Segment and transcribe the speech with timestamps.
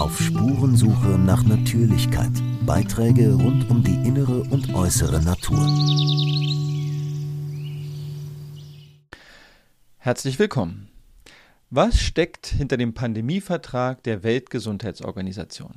[0.00, 2.30] Auf Spurensuche nach Natürlichkeit.
[2.64, 5.58] Beiträge rund um die innere und äußere Natur.
[9.98, 10.88] Herzlich willkommen.
[11.68, 15.74] Was steckt hinter dem Pandemievertrag der Weltgesundheitsorganisation?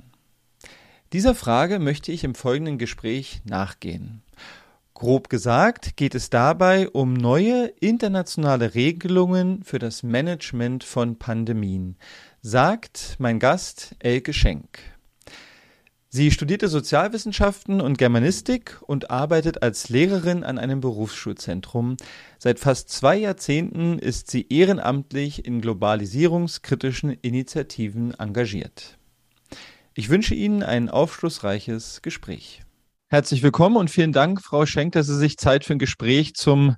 [1.11, 4.21] Dieser Frage möchte ich im folgenden Gespräch nachgehen.
[4.93, 11.97] Grob gesagt geht es dabei um neue internationale Regelungen für das Management von Pandemien,
[12.45, 14.77] sagt mein Gast Elke Schenk.
[16.09, 21.95] Sie studierte Sozialwissenschaften und Germanistik und arbeitet als Lehrerin an einem Berufsschulzentrum.
[22.37, 28.97] Seit fast zwei Jahrzehnten ist sie ehrenamtlich in globalisierungskritischen Initiativen engagiert.
[29.93, 32.63] Ich wünsche Ihnen ein aufschlussreiches Gespräch.
[33.07, 36.75] Herzlich willkommen und vielen Dank, Frau Schenk, dass Sie sich Zeit für ein Gespräch zum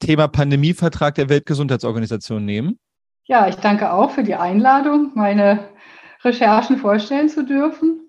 [0.00, 2.78] Thema Pandemievertrag der Weltgesundheitsorganisation nehmen.
[3.28, 5.68] Ja, ich danke auch für die Einladung, meine
[6.24, 8.00] Recherchen vorstellen zu dürfen.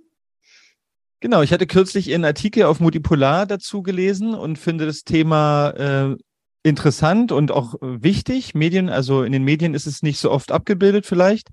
[1.20, 6.16] Genau, ich hatte kürzlich Ihren Artikel auf Multipolar dazu gelesen und finde das Thema äh,
[6.64, 8.56] interessant und auch wichtig.
[8.56, 11.50] Medien, also in den Medien ist es nicht so oft abgebildet vielleicht.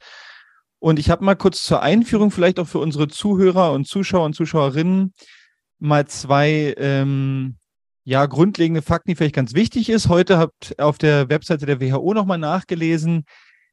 [0.79, 4.35] Und ich habe mal kurz zur Einführung, vielleicht auch für unsere Zuhörer und Zuschauer und
[4.35, 5.13] Zuschauerinnen,
[5.81, 7.57] mal zwei ähm,
[8.05, 10.09] ja, grundlegende Fakten, die vielleicht ganz wichtig ist.
[10.09, 13.25] Heute habt auf der Webseite der WHO nochmal nachgelesen,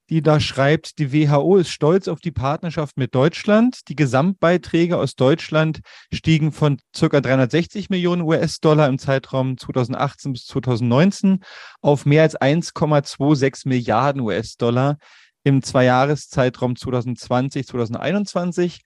[0.09, 3.87] die da schreibt, die WHO ist stolz auf die Partnerschaft mit Deutschland.
[3.87, 5.79] Die Gesamtbeiträge aus Deutschland
[6.13, 7.21] stiegen von ca.
[7.21, 11.39] 360 Millionen US-Dollar im Zeitraum 2018 bis 2019
[11.81, 14.97] auf mehr als 1,26 Milliarden US-Dollar
[15.43, 18.81] im Zweijahreszeitraum 2020-2021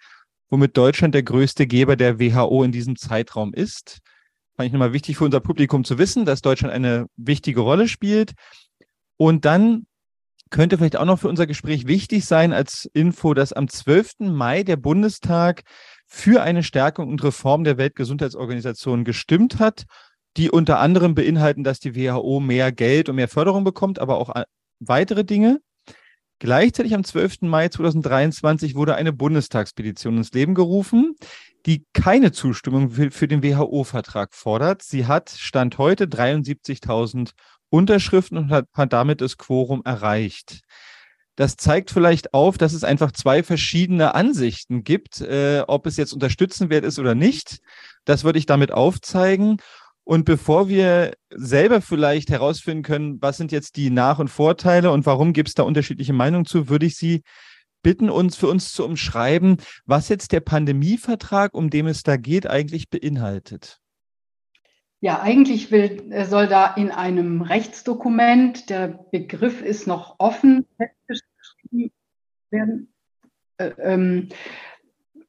[0.50, 4.00] womit Deutschland der größte Geber der WHO in diesem Zeitraum ist.
[4.56, 8.34] Fand ich nochmal wichtig für unser Publikum zu wissen, dass Deutschland eine wichtige Rolle spielt.
[9.18, 9.86] Und dann
[10.50, 14.20] könnte vielleicht auch noch für unser Gespräch wichtig sein als Info, dass am 12.
[14.20, 15.64] Mai der Bundestag
[16.06, 19.86] für eine Stärkung und Reform der Weltgesundheitsorganisation gestimmt hat,
[20.38, 24.32] die unter anderem beinhalten, dass die WHO mehr Geld und mehr Förderung bekommt, aber auch
[24.80, 25.60] weitere Dinge.
[26.40, 27.42] Gleichzeitig am 12.
[27.42, 31.16] Mai 2023 wurde eine Bundestagspetition ins Leben gerufen,
[31.66, 34.84] die keine Zustimmung für, den WHO-Vertrag fordert.
[34.84, 37.32] Sie hat Stand heute 73.000
[37.70, 40.62] Unterschriften und hat, hat damit das Quorum erreicht.
[41.36, 46.12] Das zeigt vielleicht auf, dass es einfach zwei verschiedene Ansichten gibt, äh, ob es jetzt
[46.12, 47.60] unterstützenwert ist oder nicht.
[48.06, 49.58] Das würde ich damit aufzeigen.
[50.04, 55.06] Und bevor wir selber vielleicht herausfinden können, was sind jetzt die Nach- und Vorteile und
[55.06, 57.22] warum gibt es da unterschiedliche Meinungen zu, würde ich Sie
[57.84, 62.48] bitten, uns für uns zu umschreiben, was jetzt der Pandemievertrag, um den es da geht,
[62.48, 63.80] eigentlich beinhaltet.
[65.00, 71.92] Ja, eigentlich will, äh, soll da in einem Rechtsdokument, der Begriff ist noch offen, festgeschrieben
[72.50, 72.94] werden,
[73.58, 74.30] äh, ähm,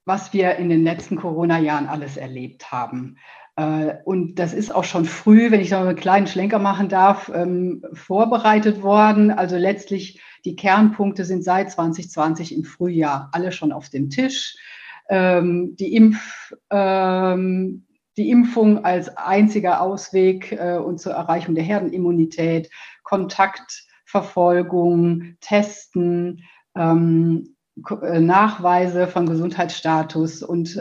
[0.07, 3.19] was wir in den letzten Corona-Jahren alles erlebt haben.
[3.57, 7.31] Äh, und das ist auch schon früh, wenn ich noch einen kleinen Schlenker machen darf,
[7.35, 9.31] ähm, vorbereitet worden.
[9.31, 14.57] Also letztlich die Kernpunkte sind seit 2020 im Frühjahr alle schon auf dem Tisch.
[15.11, 16.55] Ähm, die, Impf,
[18.19, 22.69] die Impfung als einziger Ausweg äh, und zur Erreichung der Herdenimmunität,
[23.05, 26.95] Kontaktverfolgung, Testen, äh,
[28.21, 30.77] Nachweise von Gesundheitsstatus und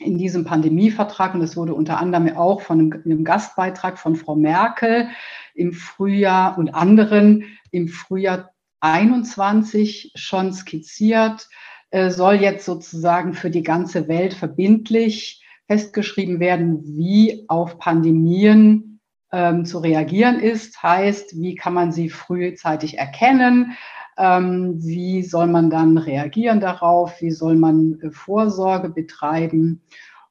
[0.00, 4.34] in diesem Pandemievertrag, und das wurde unter anderem auch von einem, einem, Gastbeitrag von Frau
[4.34, 5.08] Merkel
[5.54, 11.48] im Frühjahr und anderen im Frühjahr 21 schon skizziert,
[11.90, 19.00] äh, soll jetzt sozusagen für die ganze Welt verbindlich festgeschrieben werden, wie auf Pandemien
[19.32, 20.82] ähm, zu reagieren ist.
[20.82, 23.72] Heißt, wie kann man sie frühzeitig erkennen?
[24.16, 27.20] Ähm, wie soll man dann reagieren darauf?
[27.20, 29.82] Wie soll man äh, Vorsorge betreiben?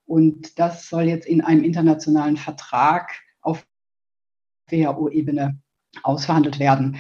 [0.06, 3.12] Und das soll jetzt in einem internationalen Vertrag
[3.42, 3.66] auf
[4.70, 5.60] WHO-Ebene
[6.04, 6.98] ausverhandelt werden.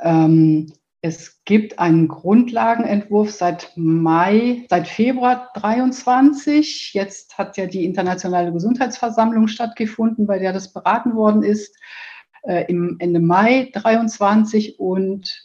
[0.00, 0.72] Ähm,
[1.04, 6.94] es gibt einen Grundlagenentwurf seit Mai, seit Februar 23.
[6.94, 11.76] Jetzt hat ja die internationale Gesundheitsversammlung stattgefunden, bei der das beraten worden ist,
[12.44, 15.44] äh, im Ende Mai 23 und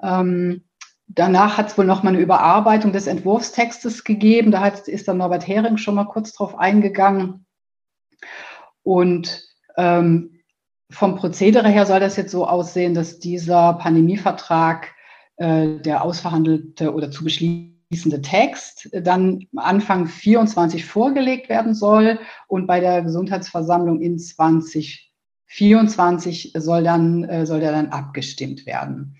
[0.00, 0.62] ähm,
[1.08, 4.52] danach hat es wohl noch mal eine Überarbeitung des Entwurfstextes gegeben.
[4.52, 7.46] Da hat, ist dann Norbert Hering schon mal kurz drauf eingegangen.
[8.84, 9.42] Und
[9.76, 10.35] ähm,
[10.90, 14.94] vom Prozedere her soll das jetzt so aussehen, dass dieser Pandemievertrag,
[15.36, 22.78] äh, der ausverhandelte oder zu beschließende Text, dann Anfang 24 vorgelegt werden soll und bei
[22.80, 29.16] der Gesundheitsversammlung in 2024 soll dann, äh, soll der dann abgestimmt werden.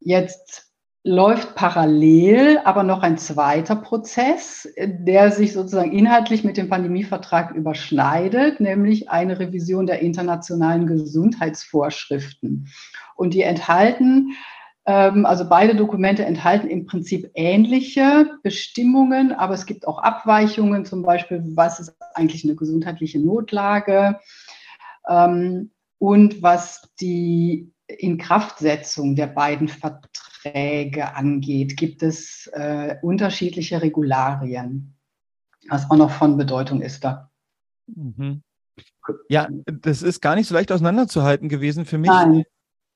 [0.00, 0.63] Jetzt
[1.06, 8.58] läuft parallel aber noch ein zweiter Prozess, der sich sozusagen inhaltlich mit dem Pandemievertrag überschneidet,
[8.58, 12.68] nämlich eine Revision der internationalen Gesundheitsvorschriften.
[13.16, 14.32] Und die enthalten,
[14.86, 21.02] ähm, also beide Dokumente enthalten im Prinzip ähnliche Bestimmungen, aber es gibt auch Abweichungen, zum
[21.02, 24.18] Beispiel, was ist eigentlich eine gesundheitliche Notlage
[25.06, 34.96] ähm, und was die Inkraftsetzung der beiden Verträge angeht, gibt es äh, unterschiedliche Regularien,
[35.68, 37.30] was auch noch von Bedeutung ist da.
[37.86, 38.42] Mhm.
[39.28, 42.10] Ja, das ist gar nicht so leicht auseinanderzuhalten gewesen für mich.
[42.10, 42.44] Nein.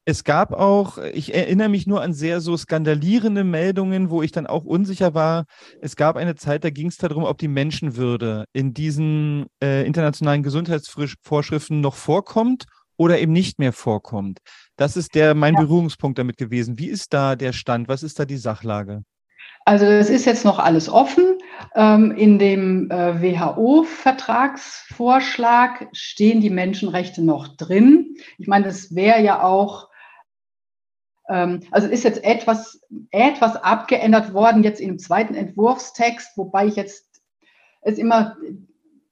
[0.04, 4.46] Es gab auch, ich erinnere mich nur an sehr so skandalierende Meldungen, wo ich dann
[4.46, 5.44] auch unsicher war.
[5.82, 10.42] Es gab eine Zeit, da ging es darum, ob die Menschenwürde in diesen äh, internationalen
[10.42, 12.64] Gesundheitsvorschriften noch vorkommt
[12.96, 14.38] oder eben nicht mehr vorkommt.
[14.78, 15.60] Das ist der mein ja.
[15.60, 16.78] Berührungspunkt damit gewesen.
[16.78, 17.88] Wie ist da der Stand?
[17.88, 19.02] Was ist da die Sachlage?
[19.64, 21.38] Also es ist jetzt noch alles offen.
[21.74, 28.16] Ähm, in dem äh, WHO-Vertragsvorschlag stehen die Menschenrechte noch drin.
[28.38, 29.90] Ich meine, das wäre ja auch,
[31.28, 32.80] ähm, also ist jetzt etwas,
[33.10, 37.20] etwas abgeändert worden jetzt im zweiten Entwurfstext, wobei ich jetzt
[37.82, 38.36] ist immer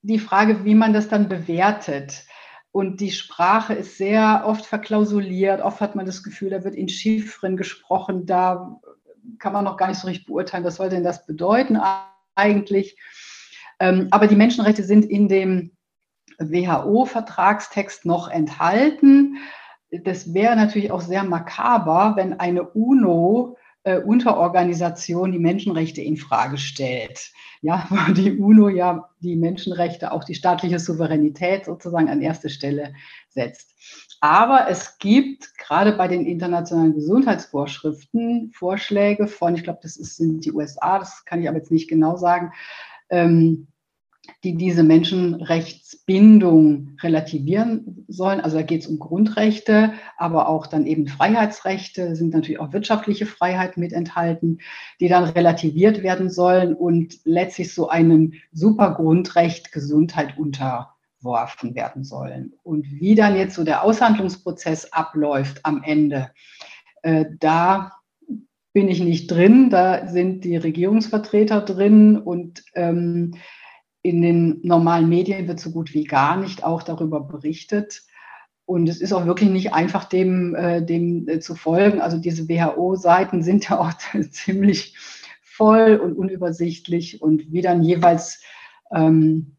[0.02, 2.24] die Frage, wie man das dann bewertet.
[2.76, 5.62] Und die Sprache ist sehr oft verklausuliert.
[5.62, 8.26] Oft hat man das Gefühl, da wird in Chiffren gesprochen.
[8.26, 8.78] Da
[9.38, 11.80] kann man noch gar nicht so richtig beurteilen, was soll denn das bedeuten
[12.34, 12.98] eigentlich.
[13.80, 15.70] Ähm, aber die Menschenrechte sind in dem
[16.38, 19.38] WHO-Vertragstext noch enthalten.
[19.90, 26.58] Das wäre natürlich auch sehr makaber, wenn eine UNO äh, Unterorganisation die Menschenrechte in Frage
[26.58, 27.30] stellt.
[27.62, 32.94] Ja, weil die UNO ja die Menschenrechte, auch die staatliche Souveränität sozusagen an erste Stelle
[33.28, 33.74] setzt.
[34.20, 40.44] Aber es gibt gerade bei den internationalen Gesundheitsvorschriften Vorschläge von, ich glaube, das ist, sind
[40.44, 42.52] die USA, das kann ich aber jetzt nicht genau sagen,
[43.08, 43.68] ähm,
[44.44, 48.40] die diese Menschenrechtsbindung relativieren sollen.
[48.40, 53.26] Also da geht es um Grundrechte, aber auch dann eben Freiheitsrechte, sind natürlich auch wirtschaftliche
[53.26, 54.58] Freiheiten mit enthalten,
[55.00, 62.54] die dann relativiert werden sollen und letztlich so einem Supergrundrecht Gesundheit unterworfen werden sollen.
[62.62, 66.30] Und wie dann jetzt so der Aushandlungsprozess abläuft am Ende,
[67.02, 67.92] äh, da
[68.76, 73.32] bin ich nicht drin, da sind die Regierungsvertreter drin und ähm,
[74.06, 78.02] in den normalen Medien wird so gut wie gar nicht auch darüber berichtet.
[78.64, 82.00] Und es ist auch wirklich nicht einfach, dem, äh, dem äh, zu folgen.
[82.00, 83.92] Also diese WHO-Seiten sind ja auch
[84.30, 84.96] ziemlich
[85.42, 88.42] voll und unübersichtlich und wie dann jeweils
[88.92, 89.56] ähm,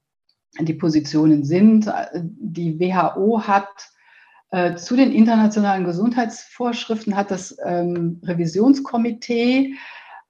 [0.59, 1.91] die Positionen sind.
[2.13, 3.89] Die WHO hat
[4.51, 9.73] äh, zu den internationalen Gesundheitsvorschriften hat das ähm, Revisionskomitee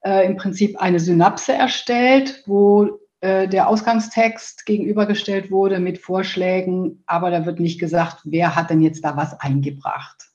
[0.01, 7.31] äh, im Prinzip eine Synapse erstellt, wo äh, der Ausgangstext gegenübergestellt wurde mit Vorschlägen, aber
[7.31, 10.27] da wird nicht gesagt, wer hat denn jetzt da was eingebracht.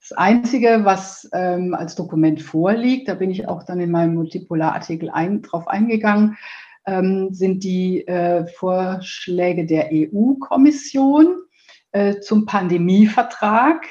[0.00, 5.08] Das Einzige, was ähm, als Dokument vorliegt, da bin ich auch dann in meinem Multipolarartikel
[5.08, 6.36] ein, drauf eingegangen,
[6.84, 11.36] ähm, sind die äh, Vorschläge der EU-Kommission
[11.92, 13.86] äh, zum Pandemievertrag.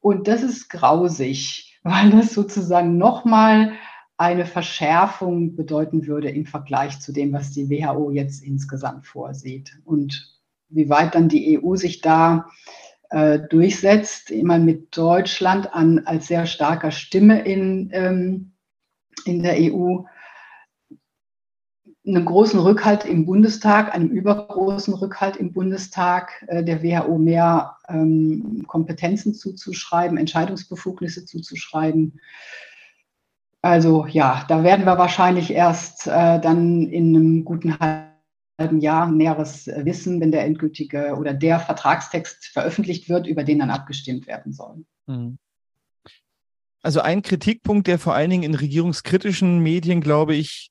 [0.00, 3.72] Und das ist grausig, weil das sozusagen nochmal
[4.18, 9.78] eine Verschärfung bedeuten würde im Vergleich zu dem, was die WHO jetzt insgesamt vorsieht.
[9.84, 10.36] Und
[10.68, 12.48] wie weit dann die EU sich da
[13.10, 18.52] äh, durchsetzt, immer mit Deutschland an, als sehr starker Stimme in, ähm,
[19.24, 20.04] in der EU,
[22.06, 28.64] einem großen Rückhalt im Bundestag, einem übergroßen Rückhalt im Bundestag, äh, der WHO mehr ähm,
[28.66, 32.20] Kompetenzen zuzuschreiben, Entscheidungsbefugnisse zuzuschreiben.
[33.66, 39.66] Also ja, da werden wir wahrscheinlich erst äh, dann in einem guten halben Jahr Näheres
[39.66, 44.84] wissen, wenn der endgültige oder der Vertragstext veröffentlicht wird, über den dann abgestimmt werden soll.
[45.06, 45.38] Mhm.
[46.80, 50.70] Also ein Kritikpunkt, der vor allen Dingen in regierungskritischen Medien, glaube ich,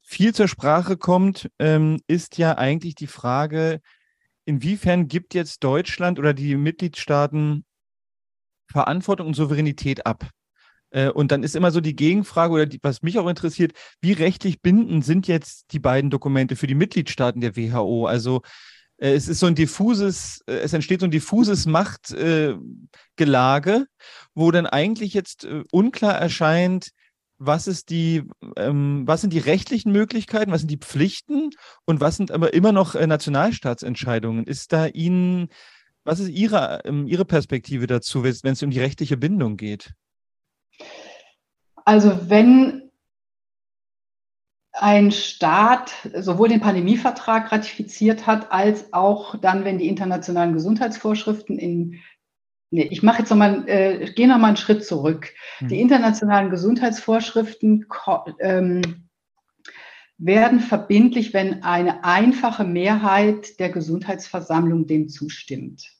[0.00, 3.82] viel zur Sprache kommt, ähm, ist ja eigentlich die Frage,
[4.46, 7.66] inwiefern gibt jetzt Deutschland oder die Mitgliedstaaten
[8.66, 10.30] Verantwortung und Souveränität ab?
[10.90, 14.12] Äh, und dann ist immer so die Gegenfrage oder die, was mich auch interessiert, wie
[14.12, 18.06] rechtlich bindend sind jetzt die beiden Dokumente für die Mitgliedstaaten der WHO?
[18.06, 18.42] Also
[18.98, 23.86] äh, es ist so ein diffuses, äh, es entsteht so ein diffuses Machtgelage,
[24.34, 26.90] wo dann eigentlich jetzt unklar erscheint,
[27.42, 28.24] was ist die,
[28.56, 31.50] ähm, was sind die rechtlichen Möglichkeiten, was sind die Pflichten
[31.86, 34.44] und was sind aber immer noch Nationalstaatsentscheidungen?
[34.44, 35.48] Ist da Ihnen,
[36.04, 39.94] was ist Ihre, ähm, Ihre Perspektive dazu, wenn es um die rechtliche Bindung geht?
[41.90, 42.92] Also wenn
[44.70, 52.00] ein Staat sowohl den Pandemievertrag ratifiziert hat, als auch dann, wenn die internationalen Gesundheitsvorschriften in
[52.70, 55.34] Nee, ich mache jetzt nochmal, äh, gehe nochmal einen Schritt zurück.
[55.58, 55.66] Mhm.
[55.66, 57.86] Die internationalen Gesundheitsvorschriften
[58.38, 59.08] ähm,
[60.16, 65.90] werden verbindlich, wenn eine einfache Mehrheit der Gesundheitsversammlung dem zustimmt.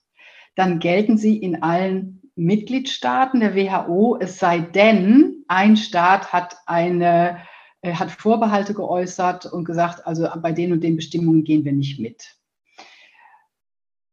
[0.55, 7.41] Dann gelten sie in allen Mitgliedstaaten der WHO, es sei denn, ein Staat hat eine
[7.83, 12.37] hat Vorbehalte geäußert und gesagt, also bei den und den Bestimmungen gehen wir nicht mit.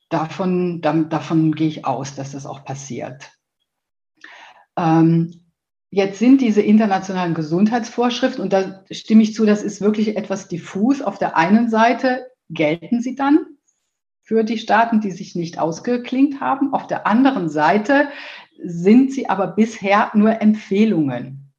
[0.09, 3.29] Davon, davon gehe ich aus, dass das auch passiert.
[4.77, 5.43] Ähm,
[5.89, 11.01] jetzt sind diese internationalen Gesundheitsvorschriften, und da stimme ich zu, das ist wirklich etwas diffus.
[11.01, 13.57] Auf der einen Seite gelten sie dann
[14.21, 16.73] für die Staaten, die sich nicht ausgeklingt haben.
[16.73, 18.07] Auf der anderen Seite
[18.63, 21.53] sind sie aber bisher nur Empfehlungen.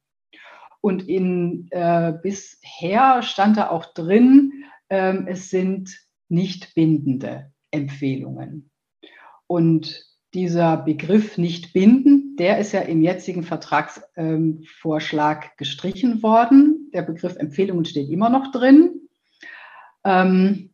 [0.81, 8.71] Und in, äh, bisher stand da auch drin, äh, es sind nicht bindende Empfehlungen.
[9.47, 16.91] Und dieser Begriff nicht binden, der ist ja im jetzigen Vertragsvorschlag ähm, gestrichen worden.
[16.93, 19.09] Der Begriff Empfehlungen steht immer noch drin.
[20.05, 20.71] Ähm,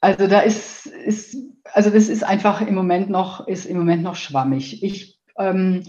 [0.00, 1.36] also da ist, ist,
[1.76, 4.82] also das ist einfach im Moment noch, ist im Moment noch schwammig.
[4.82, 5.82] Ich ähm,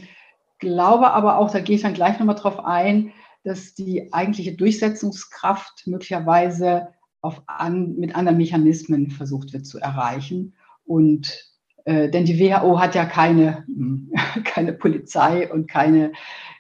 [0.59, 3.13] glaube aber auch, da gehe ich dann gleich nochmal drauf ein,
[3.45, 6.89] dass die eigentliche Durchsetzungskraft möglicherweise
[7.21, 10.55] auf an, mit anderen Mechanismen versucht wird zu erreichen.
[10.83, 11.53] Und
[11.85, 14.11] äh, denn die WHO hat ja keine, hm,
[14.43, 16.11] keine Polizei und keine,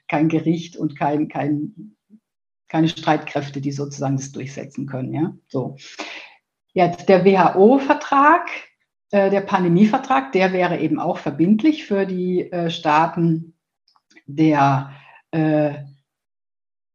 [0.07, 1.97] kein Gericht und kein, kein,
[2.69, 5.13] keine Streitkräfte, die sozusagen das durchsetzen können.
[5.13, 5.33] Ja?
[5.49, 5.75] So.
[6.71, 8.47] Jetzt der WHO-Vertrag,
[9.11, 13.55] äh, der Pandemievertrag, der wäre eben auch verbindlich für die äh, Staaten
[14.25, 14.91] der
[15.31, 15.75] äh,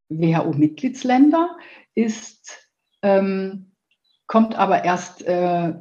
[0.09, 1.57] WHO-Mitgliedsländer,
[3.03, 3.73] ähm,
[4.27, 5.75] kommt aber erst, äh,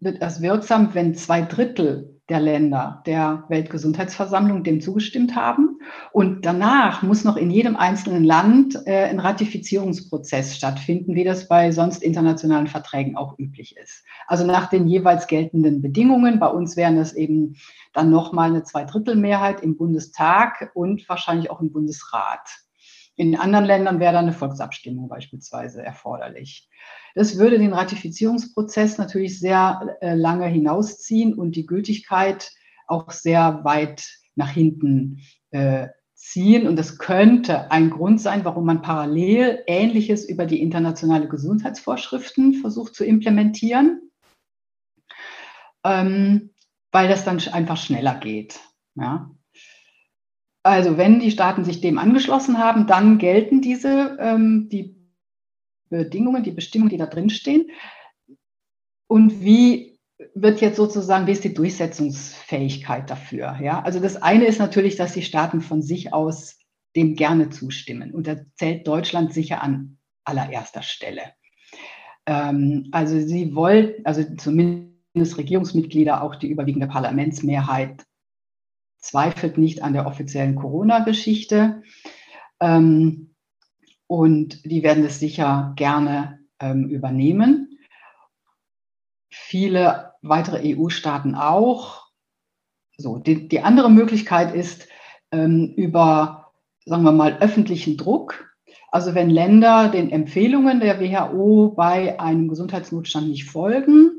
[0.00, 5.80] wird erst wirksam, wenn zwei Drittel der Länder der Weltgesundheitsversammlung dem zugestimmt haben.
[6.12, 11.72] Und danach muss noch in jedem einzelnen Land äh, ein Ratifizierungsprozess stattfinden, wie das bei
[11.72, 14.04] sonst internationalen Verträgen auch üblich ist.
[14.28, 16.38] Also nach den jeweils geltenden Bedingungen.
[16.38, 17.56] Bei uns wären das eben
[17.92, 22.48] dann nochmal eine Zweidrittelmehrheit im Bundestag und wahrscheinlich auch im Bundesrat.
[23.16, 26.68] In anderen Ländern wäre dann eine Volksabstimmung beispielsweise erforderlich.
[27.14, 32.50] Das würde den Ratifizierungsprozess natürlich sehr äh, lange hinausziehen und die Gültigkeit
[32.86, 34.04] auch sehr weit
[34.34, 36.66] nach hinten äh, ziehen.
[36.68, 42.94] Und das könnte ein Grund sein, warum man parallel Ähnliches über die internationale Gesundheitsvorschriften versucht
[42.94, 44.10] zu implementieren,
[45.84, 46.50] ähm,
[46.92, 48.60] weil das dann einfach schneller geht.
[48.94, 49.30] Ja.
[50.62, 55.01] Also wenn die Staaten sich dem angeschlossen haben, dann gelten diese, ähm, die
[55.98, 57.70] Bedingungen, die Bestimmungen, die da drin stehen.
[59.06, 60.00] Und wie
[60.34, 63.58] wird jetzt sozusagen, wie ist die Durchsetzungsfähigkeit dafür?
[63.60, 66.58] Ja, also das eine ist natürlich, dass die Staaten von sich aus
[66.96, 68.12] dem gerne zustimmen.
[68.12, 71.22] Und da zählt Deutschland sicher an allererster Stelle.
[72.26, 78.04] Ähm, also sie wollen, also zumindest Regierungsmitglieder, auch die überwiegende Parlamentsmehrheit
[78.98, 81.82] zweifelt nicht an der offiziellen Corona-Geschichte.
[82.60, 83.31] Ähm,
[84.12, 87.78] und die werden es sicher gerne ähm, übernehmen.
[89.30, 92.10] Viele weitere EU-Staaten auch.
[92.98, 94.86] So, die, die, andere Möglichkeit ist
[95.30, 96.52] ähm, über,
[96.84, 98.54] sagen wir mal, öffentlichen Druck.
[98.90, 104.10] Also wenn Länder den Empfehlungen der WHO bei einem Gesundheitsnotstand nicht folgen,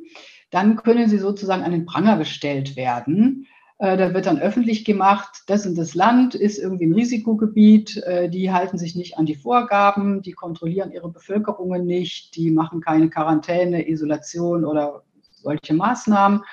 [0.50, 3.46] dann können sie sozusagen an den Pranger gestellt werden
[3.80, 8.52] da wird dann öffentlich gemacht, das und das Land ist irgendwie ein Risikogebiet, äh, die
[8.52, 13.90] halten sich nicht an die Vorgaben, die kontrollieren ihre Bevölkerungen nicht, die machen keine Quarantäne,
[13.90, 16.44] Isolation oder solche Maßnahmen.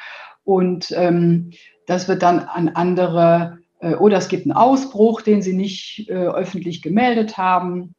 [0.45, 1.51] Und ähm,
[1.87, 6.15] das wird dann an andere, äh, oder es gibt einen Ausbruch, den sie nicht äh,
[6.15, 7.95] öffentlich gemeldet haben.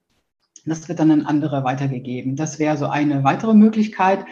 [0.66, 2.36] Das wird dann an andere weitergegeben.
[2.36, 4.26] Das wäre so eine weitere Möglichkeit.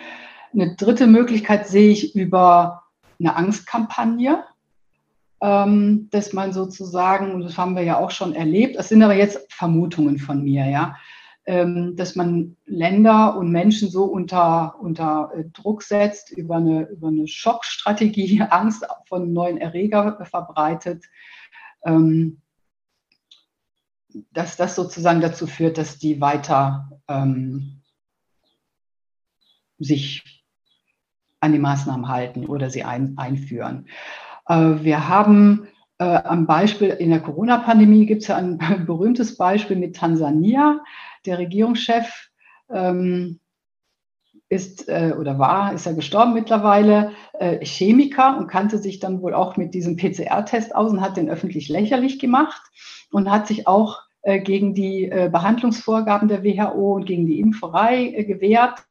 [0.54, 2.84] Eine dritte Möglichkeit sehe ich über
[3.20, 4.44] eine Angstkampagne
[5.42, 9.16] ähm, dass man sozusagen, und das haben wir ja auch schon erlebt, das sind aber
[9.16, 10.96] jetzt Vermutungen von mir, ja,
[11.46, 17.08] ähm, dass man Länder und Menschen so unter, unter äh, Druck setzt, über eine, über
[17.08, 21.06] eine Schockstrategie, Angst von neuen Erreger verbreitet,
[21.86, 22.42] ähm,
[24.32, 27.82] dass das sozusagen dazu führt, dass die weiter ähm,
[29.78, 30.46] sich
[31.40, 33.88] an die Maßnahmen halten oder sie ein, einführen.
[34.50, 35.68] Äh, wir haben
[36.00, 40.82] äh, am Beispiel in der Corona-Pandemie gibt es ja ein berühmtes Beispiel mit Tansania.
[41.26, 42.30] Der Regierungschef
[42.74, 43.40] ähm,
[44.50, 47.12] ist äh, oder war, ist ja gestorben mittlerweile,
[47.62, 51.70] Chemiker und kannte sich dann wohl auch mit diesem PCR-Test aus und hat den öffentlich
[51.70, 52.62] lächerlich gemacht
[53.12, 58.84] und hat sich auch gegen die Behandlungsvorgaben der WHO und gegen die Impferei gewehrt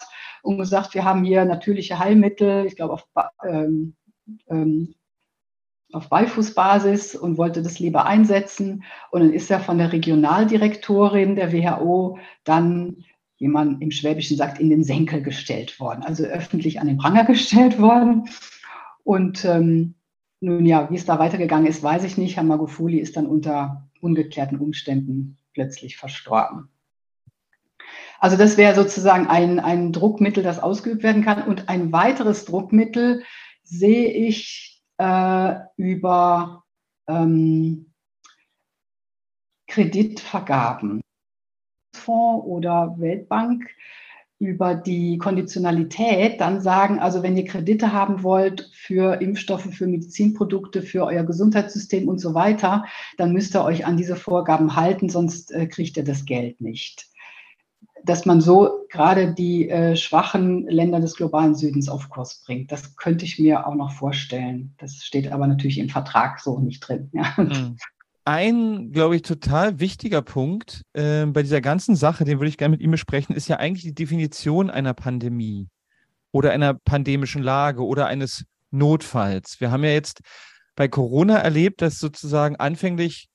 [0.42, 3.06] und gesagt, wir haben hier natürliche Heilmittel, ich glaube auf,
[3.46, 3.94] ähm,
[4.48, 4.94] ähm,
[5.92, 8.84] auf Beifußbasis und wollte das lieber einsetzen.
[9.10, 13.04] Und dann ist er von der Regionaldirektorin der WHO dann
[13.38, 17.24] wie man im Schwäbischen sagt, in den Senkel gestellt worden, also öffentlich an den Pranger
[17.26, 18.28] gestellt worden.
[19.04, 19.94] Und ähm,
[20.40, 22.36] nun ja, wie es da weitergegangen ist, weiß ich nicht.
[22.36, 26.68] Herr Magufuli ist dann unter ungeklärten Umständen plötzlich verstorben.
[28.20, 31.44] Also das wäre sozusagen ein, ein Druckmittel, das ausgeübt werden kann.
[31.44, 33.22] Und ein weiteres Druckmittel
[33.62, 36.64] sehe ich äh, über
[37.08, 37.92] ähm,
[39.66, 41.00] Kreditvergaben.
[41.94, 43.68] Fonds oder Weltbank
[44.40, 50.82] über die Konditionalität dann sagen, also wenn ihr Kredite haben wollt für Impfstoffe, für Medizinprodukte,
[50.82, 52.84] für euer Gesundheitssystem und so weiter,
[53.16, 57.08] dann müsst ihr euch an diese Vorgaben halten, sonst äh, kriegt ihr das Geld nicht.
[58.08, 62.96] Dass man so gerade die äh, schwachen Länder des globalen Südens auf Kurs bringt, das
[62.96, 64.74] könnte ich mir auch noch vorstellen.
[64.78, 67.10] Das steht aber natürlich im Vertrag so nicht drin.
[67.12, 67.34] Ja.
[67.36, 67.76] Mhm
[68.28, 72.72] ein, glaube ich, total wichtiger Punkt äh, bei dieser ganzen Sache, den würde ich gerne
[72.72, 75.70] mit ihm besprechen, ist ja eigentlich die Definition einer Pandemie
[76.30, 79.62] oder einer pandemischen Lage oder eines Notfalls.
[79.62, 80.20] Wir haben ja jetzt
[80.76, 83.30] bei Corona erlebt, dass sozusagen anfänglich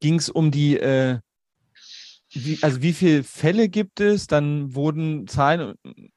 [0.00, 1.20] ging es um die, äh,
[2.32, 4.26] wie, also wie viele Fälle gibt es?
[4.26, 5.74] Dann wurden Zahlen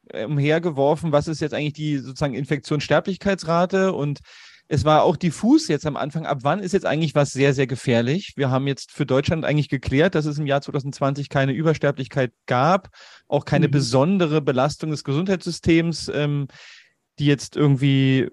[0.10, 4.20] äh, umhergeworfen, was ist jetzt eigentlich die sozusagen Infektionssterblichkeitsrate und
[4.68, 7.68] es war auch diffus jetzt am Anfang, ab wann ist jetzt eigentlich was sehr, sehr
[7.68, 8.34] gefährlich.
[8.38, 12.90] Wir haben jetzt für Deutschland eigentlich geklärt, dass es im Jahr 2020 keine Übersterblichkeit gab,
[13.28, 13.72] auch keine mhm.
[13.72, 16.48] besondere Belastung des Gesundheitssystems, ähm,
[17.20, 18.30] die jetzt irgendwie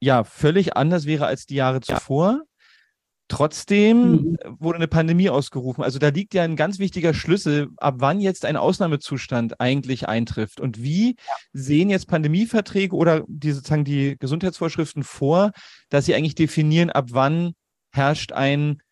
[0.00, 2.42] ja völlig anders wäre als die Jahre zuvor.
[3.28, 4.38] Trotzdem mhm.
[4.58, 5.82] wurde eine Pandemie ausgerufen.
[5.82, 10.60] Also da liegt ja ein ganz wichtiger Schlüssel, ab wann jetzt ein Ausnahmezustand eigentlich eintrifft.
[10.60, 11.34] Und wie ja.
[11.52, 15.52] sehen jetzt Pandemieverträge oder die sozusagen die Gesundheitsvorschriften vor,
[15.88, 17.54] dass sie eigentlich definieren, ab wann
[17.92, 18.82] herrscht ein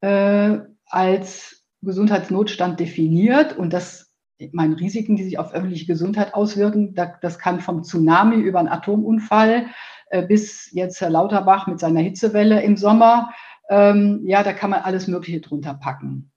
[0.00, 3.56] äh, als Gesundheitsnotstand definiert.
[3.56, 4.12] Und das,
[4.52, 9.66] meine, Risiken, die sich auf öffentliche Gesundheit auswirken, das kann vom Tsunami über einen Atomunfall
[10.10, 13.32] äh, bis jetzt Herr Lauterbach mit seiner Hitzewelle im Sommer.
[13.68, 16.31] Ähm, ja, da kann man alles Mögliche drunter packen.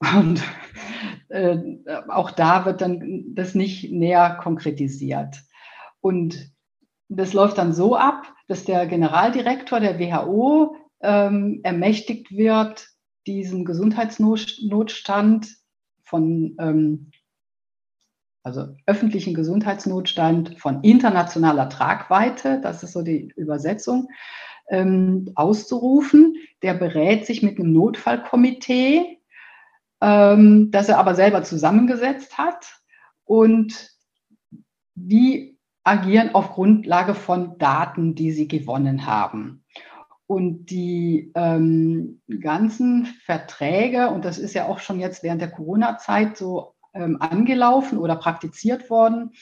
[0.00, 0.42] Und
[1.28, 1.58] äh,
[2.08, 5.42] auch da wird dann das nicht näher konkretisiert.
[6.00, 6.50] Und
[7.08, 12.88] das läuft dann so ab, dass der Generaldirektor der WHO ähm, ermächtigt wird,
[13.26, 15.48] diesen Gesundheitsnotstand
[16.04, 17.10] von ähm,
[18.46, 24.08] also öffentlichen Gesundheitsnotstand von internationaler Tragweite, das ist so die Übersetzung,
[24.68, 26.36] ähm, auszurufen.
[26.62, 29.15] Der berät sich mit einem Notfallkomitee,
[30.00, 32.66] ähm, das er aber selber zusammengesetzt hat.
[33.24, 33.90] Und
[34.94, 39.64] die agieren auf Grundlage von Daten, die sie gewonnen haben.
[40.26, 46.36] Und die ähm, ganzen Verträge, und das ist ja auch schon jetzt während der Corona-Zeit
[46.36, 49.32] so ähm, angelaufen oder praktiziert worden,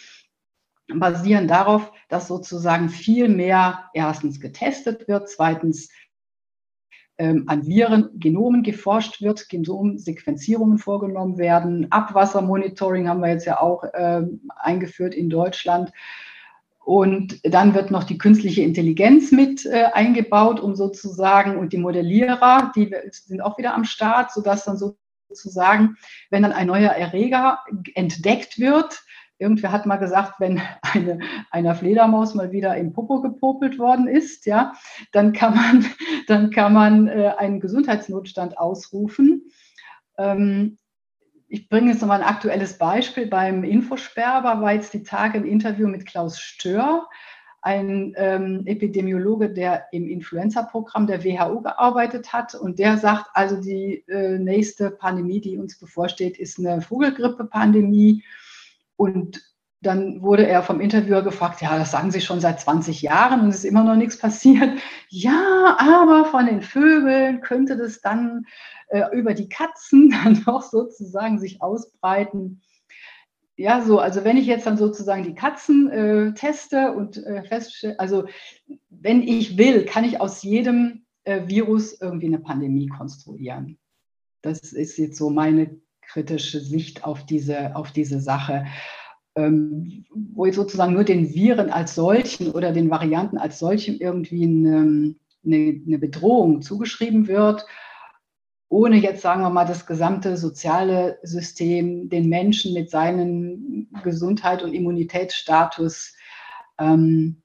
[0.92, 5.88] basieren darauf, dass sozusagen viel mehr erstens getestet wird, zweitens
[7.18, 11.90] ähm, an Viren, Genomen geforscht wird, Genomsequenzierungen vorgenommen werden.
[11.90, 15.92] Abwassermonitoring haben wir jetzt ja auch ähm, eingeführt in Deutschland.
[16.84, 22.72] Und dann wird noch die künstliche Intelligenz mit äh, eingebaut, um sozusagen, und die Modellierer,
[22.76, 25.96] die sind auch wieder am Start, sodass dann sozusagen,
[26.30, 27.60] wenn dann ein neuer Erreger
[27.94, 29.02] entdeckt wird,
[29.38, 31.18] Irgendwer hat mal gesagt, wenn eine,
[31.50, 34.74] einer Fledermaus mal wieder im Popo gepopelt worden ist, ja,
[35.12, 35.86] dann kann man,
[36.28, 39.50] dann kann man äh, einen Gesundheitsnotstand ausrufen.
[40.18, 40.78] Ähm,
[41.48, 43.26] ich bringe jetzt nochmal ein aktuelles Beispiel.
[43.26, 47.08] Beim Infosperber war jetzt die Tage ein Interview mit Klaus Stör,
[47.62, 52.54] ein ähm, Epidemiologe, der im Influenza-Programm der WHO gearbeitet hat.
[52.54, 58.22] Und der sagt, also die äh, nächste Pandemie, die uns bevorsteht, ist eine Vogelgrippe-Pandemie.
[58.96, 59.42] Und
[59.84, 63.48] dann wurde er vom Interviewer gefragt, ja, das sagen Sie schon seit 20 Jahren und
[63.48, 64.78] es ist immer noch nichts passiert.
[65.08, 68.46] Ja, aber von den Vögeln könnte das dann
[68.88, 72.62] äh, über die Katzen dann noch sozusagen sich ausbreiten.
[73.56, 78.00] Ja, so, also wenn ich jetzt dann sozusagen die Katzen äh, teste und äh, feststelle,
[78.00, 78.24] also
[78.90, 83.78] wenn ich will, kann ich aus jedem äh, Virus irgendwie eine Pandemie konstruieren.
[84.42, 85.80] Das ist jetzt so meine
[86.14, 88.66] kritische Sicht auf diese, auf diese Sache,
[89.34, 94.44] ähm, wo ich sozusagen nur den Viren als solchen oder den Varianten als solchen irgendwie
[94.44, 97.66] eine, eine, eine Bedrohung zugeschrieben wird,
[98.68, 104.72] ohne jetzt, sagen wir mal, das gesamte soziale System, den Menschen mit seinem Gesundheit und
[104.72, 106.14] Immunitätsstatus
[106.78, 107.42] ähm,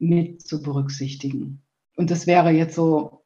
[0.00, 1.62] mit zu berücksichtigen.
[1.96, 3.22] Und das wäre jetzt so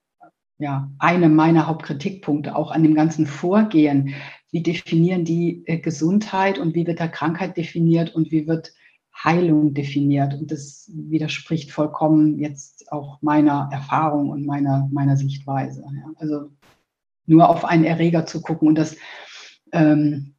[0.58, 4.14] ja, eine meiner Hauptkritikpunkte auch an dem ganzen Vorgehen
[4.54, 8.72] wie definieren die äh, Gesundheit und wie wird da Krankheit definiert und wie wird
[9.12, 10.34] Heilung definiert.
[10.34, 15.82] Und das widerspricht vollkommen jetzt auch meiner Erfahrung und meiner, meiner Sichtweise.
[15.82, 16.12] Ja.
[16.18, 16.52] Also
[17.26, 18.96] nur auf einen Erreger zu gucken und das
[19.72, 20.36] ähm,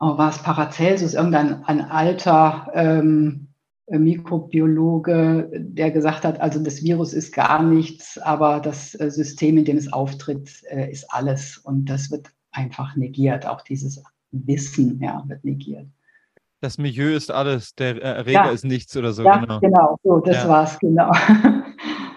[0.00, 3.51] oh, war es Paracelsus, irgendein ein alter ähm,
[3.88, 9.64] Mikrobiologe, der gesagt hat, also das Virus ist gar nichts, aber das äh, System, in
[9.64, 11.58] dem es auftritt, äh, ist alles.
[11.58, 13.46] Und das wird einfach negiert.
[13.46, 15.86] Auch dieses Wissen ja, wird negiert.
[16.60, 18.50] Das Milieu ist alles, der Erreger ja.
[18.50, 19.24] ist nichts oder so.
[19.24, 19.98] Ja, genau, genau.
[20.04, 20.48] so, das ja.
[20.48, 21.10] war's, genau.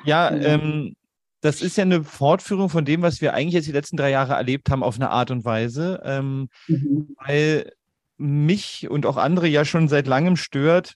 [0.06, 0.45] Ja, genau.
[0.45, 0.95] ähm,
[1.41, 4.34] das ist ja eine Fortführung von dem, was wir eigentlich jetzt die letzten drei Jahre
[4.34, 7.15] erlebt haben, auf eine Art und Weise, ähm, mhm.
[7.25, 7.71] weil
[8.17, 10.93] mich und auch andere ja schon seit langem stört,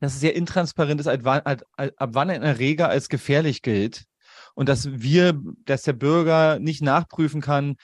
[0.00, 1.20] dass es sehr intransparent ist, ab
[1.76, 4.04] wann ein Erreger als gefährlich gilt
[4.54, 7.76] und dass wir, dass der Bürger nicht nachprüfen kann,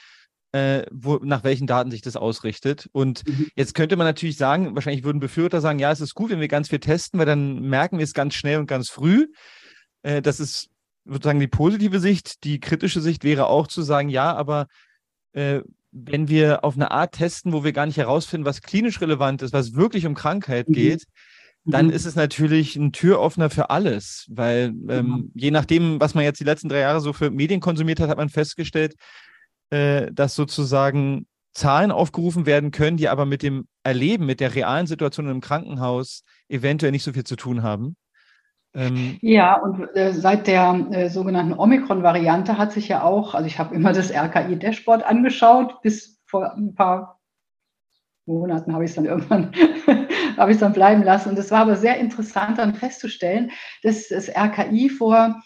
[0.53, 2.89] äh, wo, nach welchen Daten sich das ausrichtet.
[2.93, 3.47] Und mhm.
[3.57, 6.49] jetzt könnte man natürlich sagen, wahrscheinlich würden Befürworter sagen, ja, es ist gut, wenn wir
[6.49, 9.29] ganz viel testen, weil dann merken wir es ganz schnell und ganz früh.
[10.03, 10.69] Äh, das ist
[11.05, 12.45] sozusagen die positive Sicht.
[12.45, 14.67] Die kritische Sicht wäre auch zu sagen, ja, aber
[15.33, 19.43] äh, wenn wir auf eine Art testen, wo wir gar nicht herausfinden, was klinisch relevant
[19.43, 20.75] ist, was wirklich um Krankheit mhm.
[20.75, 21.05] geht,
[21.65, 21.93] dann mhm.
[21.93, 25.31] ist es natürlich ein Türöffner für alles, weil ähm, mhm.
[25.35, 28.19] je nachdem, was man jetzt die letzten drei Jahre so für Medien konsumiert hat, hat
[28.19, 28.95] man festgestellt,
[29.71, 34.87] äh, dass sozusagen Zahlen aufgerufen werden können, die aber mit dem Erleben, mit der realen
[34.87, 37.97] Situation im Krankenhaus eventuell nicht so viel zu tun haben.
[38.75, 43.59] Ähm, ja, und äh, seit der äh, sogenannten Omikron-Variante hat sich ja auch, also ich
[43.59, 47.21] habe immer das RKI-Dashboard angeschaut, bis vor ein paar
[48.25, 49.53] Monaten habe ich es dann irgendwann
[50.37, 51.31] habe ich dann bleiben lassen.
[51.31, 53.51] Und es war aber sehr interessant dann festzustellen,
[53.83, 55.43] dass das RKI vor,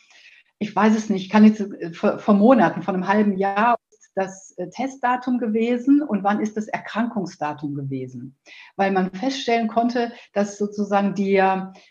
[0.58, 3.76] ich weiß es nicht, kann jetzt äh, vor, vor Monaten, vor einem halben Jahr
[4.16, 8.36] das äh, Testdatum gewesen und wann ist das Erkrankungsdatum gewesen?
[8.74, 11.42] Weil man feststellen konnte, dass sozusagen die,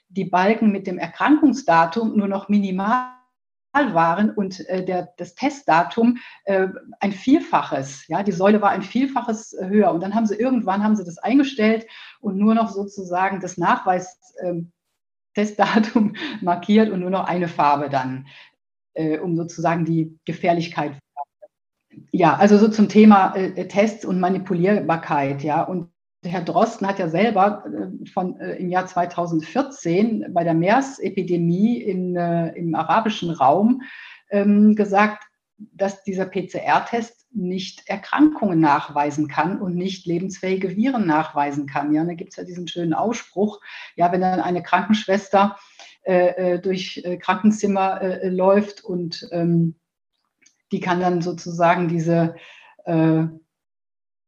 [0.10, 3.16] die Balken mit dem Erkrankungsdatum nur noch minimal
[3.76, 9.52] waren und äh, der, das Testdatum äh, ein Vielfaches, ja, die Säule war ein Vielfaches
[9.54, 9.92] äh, höher.
[9.92, 11.86] Und dann haben sie irgendwann haben sie das eingestellt
[12.22, 18.28] und nur noch sozusagen das Nachweis-Testdatum ähm, markiert und nur noch eine Farbe dann,
[18.94, 20.98] äh, um sozusagen die Gefährlichkeit.
[22.12, 25.62] Ja, also so zum Thema äh, Tests und Manipulierbarkeit, ja.
[25.62, 25.92] Und
[26.26, 32.58] Herr Drosten hat ja selber äh, von, äh, im Jahr 2014 bei der MERS-Epidemie äh,
[32.58, 33.82] im arabischen Raum
[34.30, 35.24] ähm, gesagt,
[35.58, 41.94] dass dieser PCR-Test nicht Erkrankungen nachweisen kann und nicht lebensfähige Viren nachweisen kann.
[41.94, 43.62] Ja, da gibt es ja diesen schönen Ausspruch,
[43.96, 45.58] ja, wenn dann eine Krankenschwester
[46.04, 49.76] äh, äh durch äh, Krankenzimmer äh, läuft und ähm,
[50.72, 52.36] die kann dann sozusagen diese
[52.86, 53.26] äh,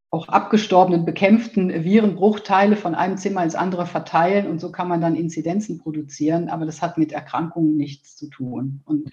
[0.10, 5.16] auch abgestorbenen, bekämpften Virenbruchteile von einem Zimmer ins andere verteilen und so kann man dann
[5.16, 8.82] Inzidenzen produzieren, aber das hat mit Erkrankungen nichts zu tun.
[8.86, 9.10] Und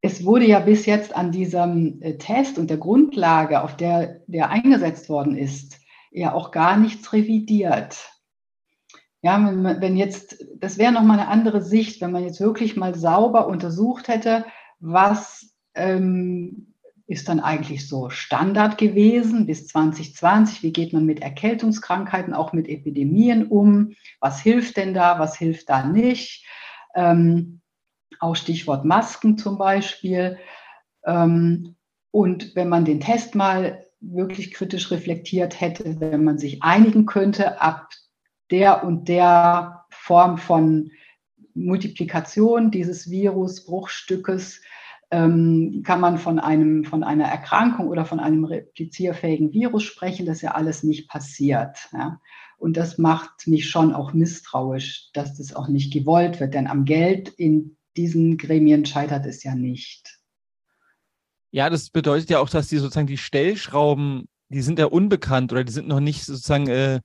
[0.00, 4.50] es wurde ja bis jetzt an diesem äh, Test und der Grundlage, auf der der
[4.50, 8.10] eingesetzt worden ist, ja auch gar nichts revidiert.
[9.22, 9.40] Ja,
[9.80, 14.06] wenn jetzt, das wäre nochmal eine andere Sicht, wenn man jetzt wirklich mal sauber untersucht
[14.06, 14.44] hätte,
[14.78, 16.74] was ähm,
[17.06, 20.62] ist dann eigentlich so Standard gewesen bis 2020?
[20.62, 23.94] Wie geht man mit Erkältungskrankheiten, auch mit Epidemien um?
[24.20, 25.18] Was hilft denn da?
[25.18, 26.44] Was hilft da nicht?
[26.94, 27.60] Ähm,
[28.18, 30.38] auch Stichwort Masken zum Beispiel.
[31.04, 31.76] Ähm,
[32.10, 37.60] und wenn man den Test mal wirklich kritisch reflektiert hätte, wenn man sich einigen könnte,
[37.60, 37.90] ab
[38.50, 40.90] der und der Form von
[41.54, 44.60] Multiplikation dieses Virusbruchstückes
[45.10, 50.26] ähm, kann man von, einem, von einer Erkrankung oder von einem replizierfähigen Virus sprechen.
[50.26, 51.88] Das ja alles nicht passiert.
[51.92, 52.20] Ja.
[52.58, 56.54] Und das macht mich schon auch misstrauisch, dass das auch nicht gewollt wird.
[56.54, 60.18] Denn am Geld in diesen Gremien scheitert es ja nicht.
[61.50, 65.64] Ja, das bedeutet ja auch, dass die sozusagen die Stellschrauben, die sind ja unbekannt oder
[65.64, 67.00] die sind noch nicht sozusagen, äh,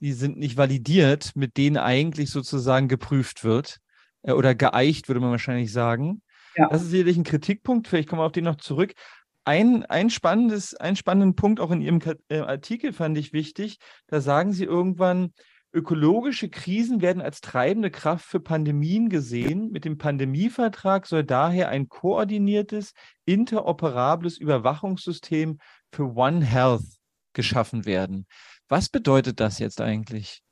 [0.00, 3.78] die sind nicht validiert, mit denen eigentlich sozusagen geprüft wird
[4.22, 6.22] äh, oder geeicht, würde man wahrscheinlich sagen.
[6.56, 6.68] Ja.
[6.68, 8.94] Das ist sicherlich ein Kritikpunkt, vielleicht kommen wir auf den noch zurück.
[9.44, 13.78] Ein, ein spannendes, einen spannenden Punkt auch in Ihrem äh, Artikel fand ich wichtig.
[14.06, 15.32] Da sagen Sie irgendwann,
[15.74, 19.72] Ökologische Krisen werden als treibende Kraft für Pandemien gesehen.
[19.72, 22.92] Mit dem Pandemievertrag soll daher ein koordiniertes,
[23.24, 25.58] interoperables Überwachungssystem
[25.90, 26.84] für One Health
[27.32, 28.28] geschaffen werden.
[28.68, 30.42] Was bedeutet das jetzt eigentlich?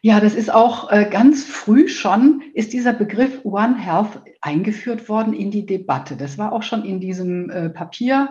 [0.00, 5.32] Ja, das ist auch äh, ganz früh schon, ist dieser Begriff One Health eingeführt worden
[5.32, 6.16] in die Debatte.
[6.16, 8.30] Das war auch schon in diesem äh, Papier,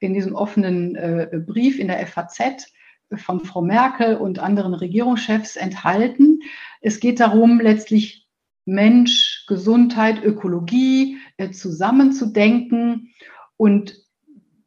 [0.00, 2.72] in diesem offenen äh, Brief in der FAZ
[3.16, 6.40] von Frau Merkel und anderen Regierungschefs enthalten.
[6.80, 8.26] Es geht darum, letztlich
[8.64, 11.18] Mensch, Gesundheit, Ökologie
[11.52, 13.12] zusammenzudenken.
[13.56, 13.96] Und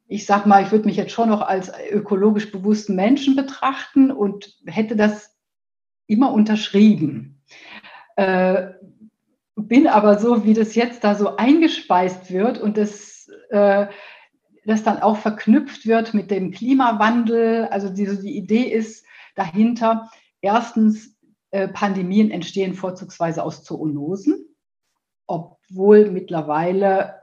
[0.08, 4.58] ich sage mal, ich würde mich jetzt schon noch als ökologisch bewussten Menschen betrachten und
[4.66, 5.33] hätte das
[6.08, 7.42] immer unterschrieben.
[8.16, 8.72] Äh,
[9.56, 13.88] bin aber so, wie das jetzt da so eingespeist wird und das äh,
[14.66, 17.66] das dann auch verknüpft wird mit dem Klimawandel.
[17.66, 20.10] Also diese, die Idee ist dahinter,
[20.42, 21.18] erstens,
[21.52, 24.56] äh, Pandemien entstehen vorzugsweise aus Zoonosen,
[25.28, 27.22] obwohl mittlerweile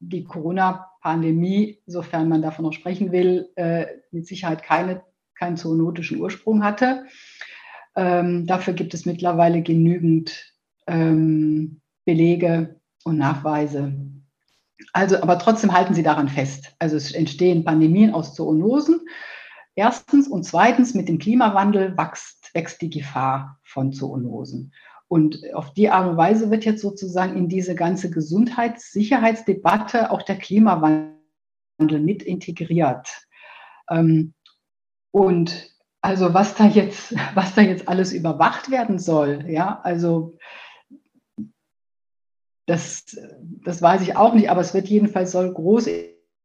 [0.00, 5.02] die Corona-Pandemie, sofern man davon noch sprechen will, äh, mit Sicherheit keine,
[5.34, 7.06] keinen zoonotischen Ursprung hatte.
[7.98, 10.54] Ähm, dafür gibt es mittlerweile genügend
[10.86, 13.92] ähm, Belege und Nachweise.
[14.92, 16.76] Also, aber trotzdem halten Sie daran fest.
[16.78, 19.00] Also es entstehen Pandemien aus Zoonosen.
[19.74, 24.72] Erstens und zweitens mit dem Klimawandel wächst, wächst die Gefahr von Zoonosen.
[25.08, 30.38] Und auf die Art und Weise wird jetzt sozusagen in diese ganze Gesundheitssicherheitsdebatte auch der
[30.38, 31.18] Klimawandel
[31.98, 33.08] mit integriert.
[33.90, 34.34] Ähm,
[35.10, 40.36] und also was da jetzt, was da jetzt alles überwacht werden soll, ja, also
[42.66, 43.16] das,
[43.64, 45.88] das weiß ich auch nicht, aber es wird jedenfalls soll groß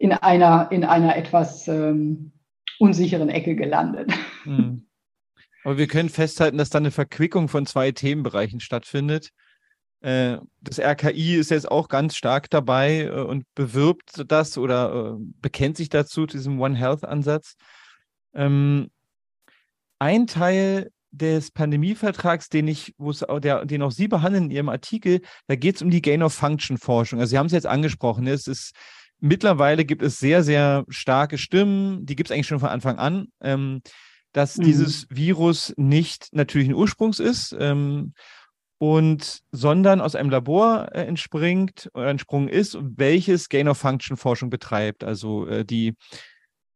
[0.00, 2.32] in, einer, in einer etwas ähm,
[2.78, 4.10] unsicheren Ecke gelandet.
[4.44, 4.86] Mhm.
[5.64, 9.28] Aber wir können festhalten, dass da eine Verquickung von zwei Themenbereichen stattfindet.
[10.00, 15.22] Äh, das RKI ist jetzt auch ganz stark dabei äh, und bewirbt das oder äh,
[15.42, 17.56] bekennt sich dazu, diesem One Health-Ansatz.
[18.32, 18.90] Ähm,
[19.98, 24.70] ein Teil des Pandemievertrags, den ich, wo es der, den auch Sie behandeln in Ihrem
[24.70, 27.20] Artikel, da geht es um die Gain-of-Function-Forschung.
[27.20, 28.72] Also Sie haben es jetzt angesprochen, es ist
[29.20, 33.28] mittlerweile gibt es sehr, sehr starke Stimmen, die gibt es eigentlich schon von Anfang an,
[33.40, 33.82] ähm,
[34.32, 34.64] dass mhm.
[34.64, 37.54] dieses Virus nicht natürlichen Ursprungs ist.
[37.58, 38.14] Ähm,
[38.82, 45.04] und sondern aus einem Labor äh, entspringt oder entsprungen ist, welches Gain-of-Function-Forschung betreibt.
[45.04, 45.96] Also äh, die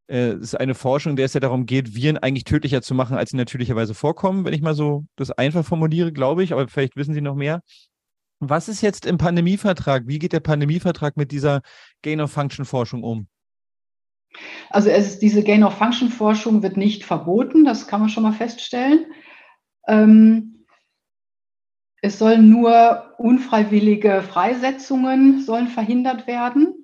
[0.09, 3.31] äh, ist eine Forschung, der es ja darum geht, Viren eigentlich tödlicher zu machen, als
[3.31, 7.15] sie natürlicherweise vorkommen, wenn ich mal so das einfach formuliere, glaube ich, aber vielleicht wissen
[7.15, 7.63] Sie noch mehr.
[8.41, 10.07] Was ist jetzt im Pandemievertrag?
[10.07, 11.63] Wie geht der Pandemievertrag mit dieser
[12.03, 13.29] Gain-of-Function-Forschung um?
[14.71, 19.07] Also es, diese Gain-of-Function-Forschung wird nicht verboten, das kann man schon mal feststellen.
[19.87, 20.67] Ähm,
[22.03, 26.75] es sollen nur unfreiwillige Freisetzungen sollen verhindert werden.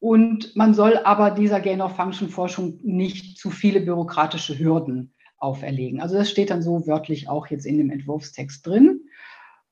[0.00, 6.00] Und man soll aber dieser Gain-of-Function-Forschung nicht zu viele bürokratische Hürden auferlegen.
[6.00, 9.01] Also das steht dann so wörtlich auch jetzt in dem Entwurfstext drin.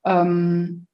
[0.05, 0.87] Ähm,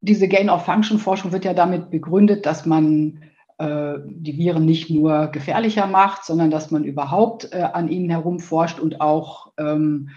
[0.00, 3.22] diese Gain-of-Function-Forschung wird ja damit begründet, dass man
[3.58, 8.78] äh, die Viren nicht nur gefährlicher macht, sondern dass man überhaupt äh, an ihnen herumforscht
[8.78, 10.10] und auch ähm,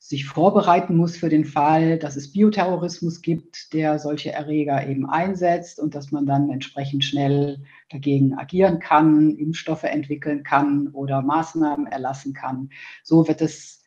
[0.00, 5.80] sich vorbereiten muss für den Fall, dass es Bioterrorismus gibt, der solche Erreger eben einsetzt
[5.80, 12.32] und dass man dann entsprechend schnell dagegen agieren kann, Impfstoffe entwickeln kann oder Maßnahmen erlassen
[12.32, 12.70] kann.
[13.02, 13.82] So wird es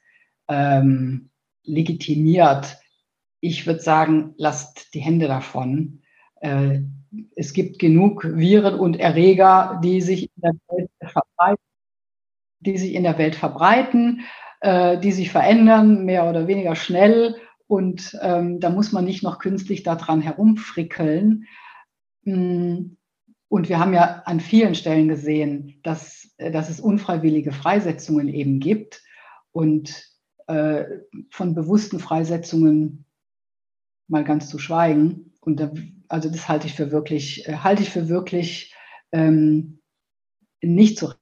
[0.49, 1.29] ähm,
[1.63, 2.80] legitimiert.
[3.41, 6.01] Ich würde sagen, lasst die Hände davon.
[6.39, 6.79] Äh,
[7.35, 11.63] es gibt genug Viren und Erreger, die sich in der Welt verbreiten.
[12.61, 14.21] Die sich in der Welt verbreiten
[14.61, 17.35] äh, die sich verändern, mehr oder weniger schnell.
[17.67, 21.45] Und ähm, da muss man nicht noch künstlich daran herumfrickeln.
[22.23, 22.97] Mm,
[23.47, 28.59] und wir haben ja an vielen Stellen gesehen, dass, äh, dass es unfreiwillige Freisetzungen eben
[28.59, 29.01] gibt.
[29.51, 30.05] Und
[30.47, 30.83] äh,
[31.31, 33.05] von bewussten Freisetzungen
[34.11, 35.33] mal ganz zu schweigen.
[35.41, 35.71] Und da,
[36.07, 38.75] also das halte ich für wirklich, äh, halte ich für wirklich
[39.11, 39.79] ähm,
[40.61, 41.13] nicht zu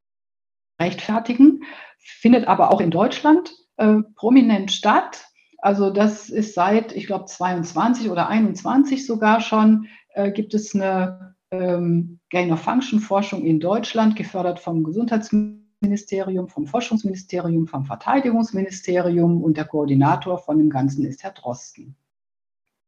[0.81, 1.61] rechtfertigen
[1.99, 5.25] findet aber auch in Deutschland äh, prominent statt.
[5.57, 11.35] Also das ist seit, ich glaube, 22 oder 21 sogar schon, äh, gibt es eine
[11.51, 20.57] ähm, Gain-of-Function-Forschung in Deutschland, gefördert vom Gesundheitsministerium, vom Forschungsministerium, vom Verteidigungsministerium und der Koordinator von
[20.57, 21.95] dem Ganzen ist Herr Drosten.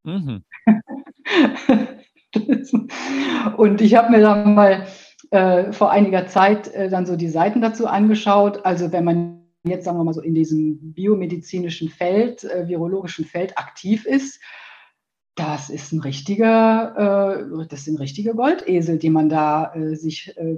[0.04, 0.44] Mhm.
[3.58, 4.88] und ich habe mir da mal
[5.32, 8.66] äh, vor einiger Zeit äh, dann so die Seiten dazu angeschaut.
[8.66, 13.58] Also wenn man jetzt, sagen wir mal so, in diesem biomedizinischen Feld, äh, virologischen Feld
[13.58, 14.42] aktiv ist,
[15.36, 20.58] das ist ein richtiger, äh, das sind richtige Goldesel, die man da äh, sich, äh,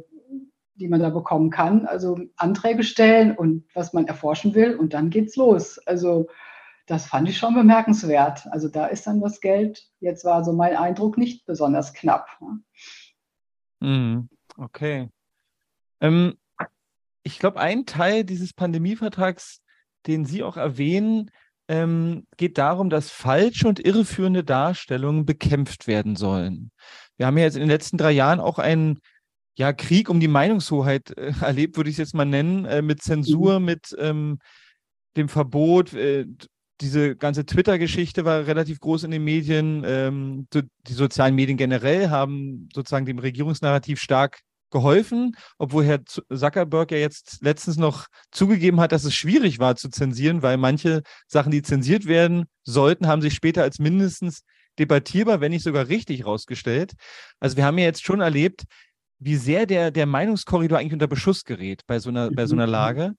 [0.75, 1.85] die man da bekommen kann.
[1.85, 5.77] Also Anträge stellen und was man erforschen will und dann geht's los.
[5.85, 6.27] Also
[6.85, 8.47] das fand ich schon bemerkenswert.
[8.47, 12.27] Also da ist dann das Geld, jetzt war so mein Eindruck, nicht besonders knapp.
[13.79, 14.29] Mhm.
[14.57, 15.09] Okay.
[16.01, 16.35] Ähm,
[17.23, 19.61] ich glaube, ein Teil dieses Pandemievertrags,
[20.07, 21.31] den Sie auch erwähnen,
[21.69, 26.71] ähm, geht darum, dass falsche und irreführende Darstellungen bekämpft werden sollen.
[27.15, 28.99] Wir haben ja jetzt in den letzten drei Jahren auch einen
[29.55, 33.01] ja, Krieg um die Meinungshoheit äh, erlebt, würde ich es jetzt mal nennen, äh, mit
[33.01, 33.65] Zensur, mhm.
[33.65, 34.39] mit ähm,
[35.15, 35.93] dem Verbot.
[35.93, 36.25] Äh,
[36.83, 39.83] diese ganze Twitter-Geschichte war relativ groß in den Medien.
[39.85, 46.97] Ähm, die sozialen Medien generell haben sozusagen dem Regierungsnarrativ stark geholfen, obwohl Herr Zuckerberg ja
[46.97, 51.61] jetzt letztens noch zugegeben hat, dass es schwierig war zu zensieren, weil manche Sachen, die
[51.61, 54.41] zensiert werden sollten, haben sich später als mindestens
[54.79, 56.93] debattierbar, wenn nicht sogar richtig herausgestellt.
[57.39, 58.63] Also wir haben ja jetzt schon erlebt,
[59.19, 62.65] wie sehr der, der Meinungskorridor eigentlich unter Beschuss gerät bei so einer, bei so einer
[62.65, 62.71] mhm.
[62.71, 63.13] Lage.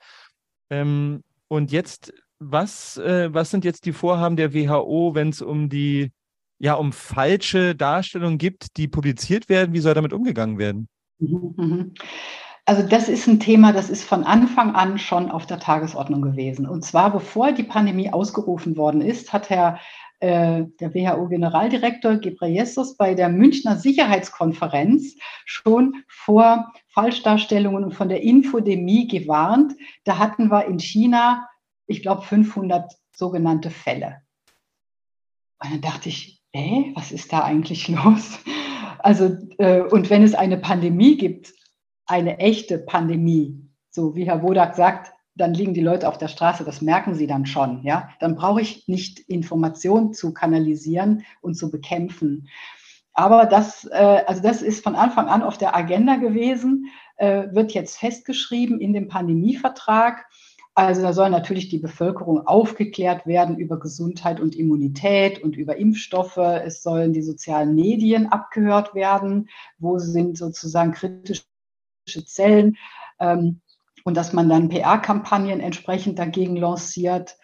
[0.70, 5.68] Ähm, und jetzt, was, äh, was sind jetzt die Vorhaben der WHO, wenn es um
[5.68, 6.12] die,
[6.59, 9.72] ja, um falsche Darstellungen gibt, die publiziert werden?
[9.72, 10.89] Wie soll damit umgegangen werden?
[11.18, 11.95] Mhm, mhm.
[12.66, 16.66] Also das ist ein Thema, das ist von Anfang an schon auf der Tagesordnung gewesen.
[16.66, 19.78] Und zwar bevor die Pandemie ausgerufen worden ist, hat Herr
[20.20, 29.09] äh, der WHO-Generaldirektor Ghebreyesus bei der Münchner Sicherheitskonferenz schon vor Falschdarstellungen und von der Infodemie
[29.09, 29.74] gewarnt.
[30.05, 31.47] Da hatten wir in China,
[31.87, 34.22] ich glaube, 500 sogenannte Fälle.
[35.62, 38.39] Und dann dachte ich, äh, was ist da eigentlich los?
[38.99, 41.53] Also, äh, und wenn es eine Pandemie gibt,
[42.07, 43.61] eine echte Pandemie,
[43.91, 47.26] so wie Herr Wodak sagt, dann liegen die Leute auf der Straße, das merken sie
[47.26, 48.09] dann schon, ja.
[48.20, 52.49] Dann brauche ich nicht Informationen zu kanalisieren und zu bekämpfen.
[53.12, 57.72] Aber das, äh, also das ist von Anfang an auf der Agenda gewesen, äh, wird
[57.72, 60.26] jetzt festgeschrieben in dem Pandemievertrag.
[60.77, 66.37] Also da soll natürlich die Bevölkerung aufgeklärt werden über Gesundheit und Immunität und über Impfstoffe.
[66.37, 69.49] Es sollen die sozialen Medien abgehört werden.
[69.79, 71.45] Wo sind sozusagen kritische
[72.27, 72.77] Zellen?
[73.20, 73.61] Ähm,
[74.05, 77.36] und dass man dann PR-Kampagnen entsprechend dagegen lanciert.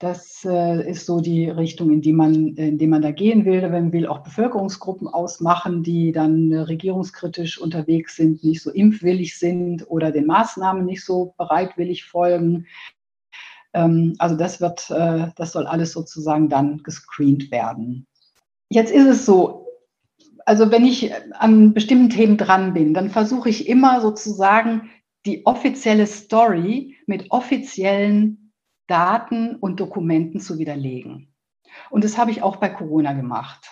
[0.00, 3.68] Das äh, ist so die Richtung, in die, man, in die man da gehen will.
[3.68, 9.88] Man will auch Bevölkerungsgruppen ausmachen, die dann äh, regierungskritisch unterwegs sind, nicht so impfwillig sind
[9.88, 12.66] oder den Maßnahmen nicht so bereitwillig folgen.
[13.72, 18.06] Ähm, also das wird, äh, das soll alles sozusagen dann gescreent werden.
[18.70, 19.66] Jetzt ist es so,
[20.46, 24.90] also wenn ich an bestimmten Themen dran bin, dann versuche ich immer sozusagen
[25.26, 28.52] die offizielle Story mit offiziellen
[28.86, 31.34] Daten und Dokumenten zu widerlegen.
[31.90, 33.70] Und das habe ich auch bei Corona gemacht.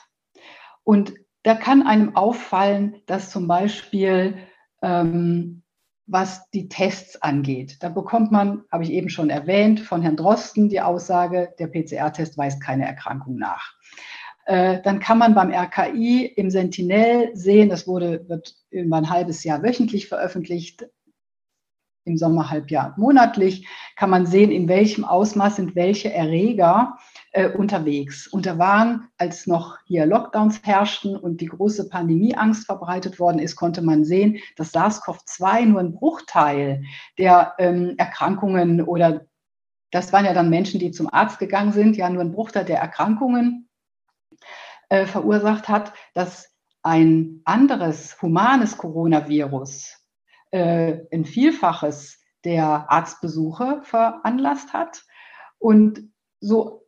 [0.84, 4.36] Und da kann einem auffallen, dass zum Beispiel,
[4.82, 5.62] ähm,
[6.06, 10.68] was die Tests angeht, da bekommt man, habe ich eben schon erwähnt, von Herrn Drosten
[10.68, 13.74] die Aussage, der PCR-Test weist keine Erkrankung nach.
[14.44, 19.42] Äh, dann kann man beim RKI im Sentinel sehen, das wurde, wird über ein halbes
[19.42, 20.86] Jahr wöchentlich veröffentlicht,
[22.06, 26.96] im Sommerhalbjahr monatlich, kann man sehen, in welchem Ausmaß sind welche Erreger
[27.32, 28.26] äh, unterwegs.
[28.26, 33.56] Und da waren, als noch hier Lockdowns herrschten und die große Pandemieangst verbreitet worden ist,
[33.56, 36.84] konnte man sehen, dass SARS-CoV-2 nur ein Bruchteil
[37.18, 39.26] der ähm, Erkrankungen oder
[39.90, 42.78] das waren ja dann Menschen, die zum Arzt gegangen sind, ja nur ein Bruchteil der
[42.78, 43.68] Erkrankungen
[44.88, 46.52] äh, verursacht hat, dass
[46.82, 50.05] ein anderes humanes Coronavirus
[50.50, 55.04] äh, ein Vielfaches der Arztbesuche veranlasst hat.
[55.58, 56.84] Und so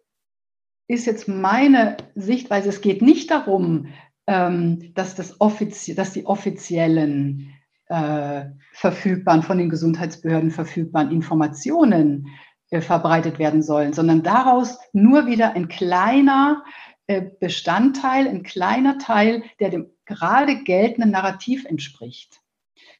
[0.86, 3.88] ist jetzt meine Sichtweise, es geht nicht darum,
[4.26, 7.52] ähm, dass, das dass die offiziellen
[7.86, 12.28] äh, verfügbaren, von den Gesundheitsbehörden verfügbaren Informationen
[12.70, 16.64] äh, verbreitet werden sollen, sondern daraus nur wieder ein kleiner
[17.06, 22.40] äh, Bestandteil, ein kleiner Teil, der dem gerade geltenden Narrativ entspricht.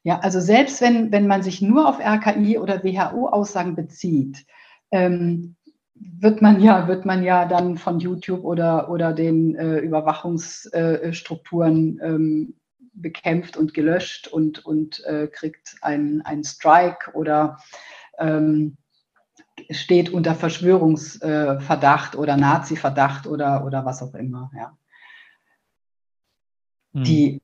[0.03, 4.45] Ja, also selbst wenn, wenn man sich nur auf RKI oder WHO-Aussagen bezieht,
[4.91, 5.55] ähm,
[5.95, 12.55] wird man ja, wird man ja dann von YouTube oder, oder den äh, Überwachungsstrukturen ähm,
[12.93, 17.57] bekämpft und gelöscht und, und äh, kriegt einen, einen Strike oder
[18.17, 18.77] ähm,
[19.71, 24.51] steht unter Verschwörungsverdacht oder Nazi-Verdacht oder, oder was auch immer.
[24.55, 24.77] Ja.
[26.93, 27.41] Die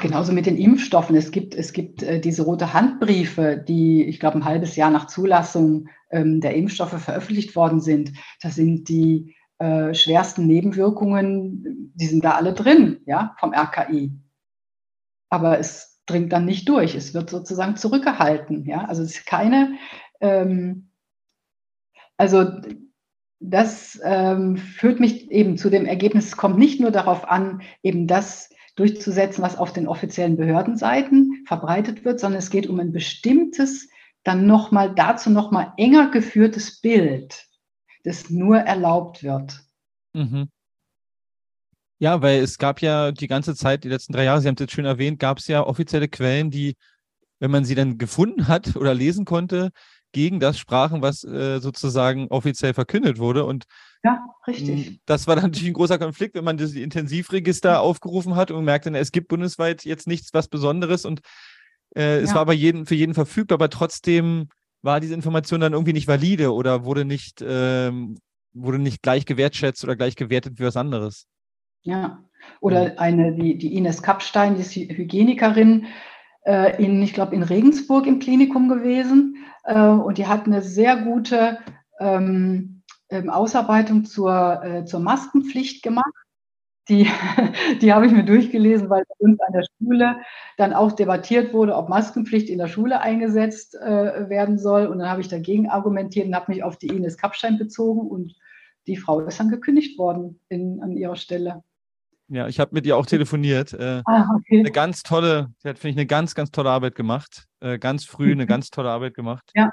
[0.00, 1.14] Genauso mit den Impfstoffen.
[1.14, 5.06] Es gibt, es gibt äh, diese rote Handbriefe, die, ich glaube, ein halbes Jahr nach
[5.06, 8.12] Zulassung ähm, der Impfstoffe veröffentlicht worden sind.
[8.40, 14.12] Da sind die äh, schwersten Nebenwirkungen, die sind da alle drin, ja, vom RKI.
[15.28, 16.94] Aber es dringt dann nicht durch.
[16.94, 18.86] Es wird sozusagen zurückgehalten, ja.
[18.86, 19.74] Also es ist keine,
[20.20, 20.88] ähm,
[22.16, 22.50] also
[23.40, 28.06] das ähm, führt mich eben zu dem Ergebnis, es kommt nicht nur darauf an, eben
[28.06, 33.88] das durchzusetzen, was auf den offiziellen Behördenseiten verbreitet wird, sondern es geht um ein bestimmtes,
[34.24, 37.46] dann nochmal dazu nochmal enger geführtes Bild,
[38.04, 39.60] das nur erlaubt wird.
[40.14, 40.48] Mhm.
[41.98, 44.60] Ja, weil es gab ja die ganze Zeit, die letzten drei Jahre, Sie haben es
[44.60, 46.74] jetzt schön erwähnt, gab es ja offizielle Quellen, die,
[47.38, 49.70] wenn man sie dann gefunden hat oder lesen konnte,
[50.12, 53.44] gegen das sprachen, was äh, sozusagen offiziell verkündet wurde.
[53.44, 53.64] Und
[54.04, 55.00] ja, richtig.
[55.06, 59.12] Das war natürlich ein großer Konflikt, wenn man das Intensivregister aufgerufen hat und merkte, es
[59.12, 61.20] gibt bundesweit jetzt nichts was Besonderes und
[61.94, 62.36] äh, es ja.
[62.36, 64.48] war aber jeden, für jeden verfügbar, aber trotzdem
[64.82, 68.18] war diese Information dann irgendwie nicht valide oder wurde nicht, ähm,
[68.52, 71.26] wurde nicht gleich gewertschätzt oder gleich gewertet wie was anderes.
[71.82, 72.24] Ja,
[72.60, 75.86] oder eine, die, die Ines Kapstein, die ist Hygienikerin
[76.44, 80.96] äh, in, ich glaube, in Regensburg im Klinikum gewesen äh, und die hat eine sehr
[80.96, 81.58] gute
[82.00, 86.12] ähm, ähm, Ausarbeitung zur, äh, zur Maskenpflicht gemacht.
[86.88, 87.06] Die,
[87.80, 90.16] die habe ich mir durchgelesen, weil bei uns an der Schule
[90.56, 94.86] dann auch debattiert wurde, ob Maskenpflicht in der Schule eingesetzt äh, werden soll.
[94.86, 98.34] Und dann habe ich dagegen argumentiert und habe mich auf die Ines Kapstein bezogen und
[98.88, 101.62] die Frau ist dann gekündigt worden in, an ihrer Stelle.
[102.32, 103.74] Ja, ich habe mit ihr auch telefoniert.
[103.74, 104.60] Äh, ah, okay.
[104.60, 107.44] Eine ganz tolle, sie hat, finde ich, eine ganz, ganz tolle Arbeit gemacht.
[107.60, 108.48] Äh, ganz früh eine mhm.
[108.48, 109.50] ganz tolle Arbeit gemacht.
[109.54, 109.70] Ja.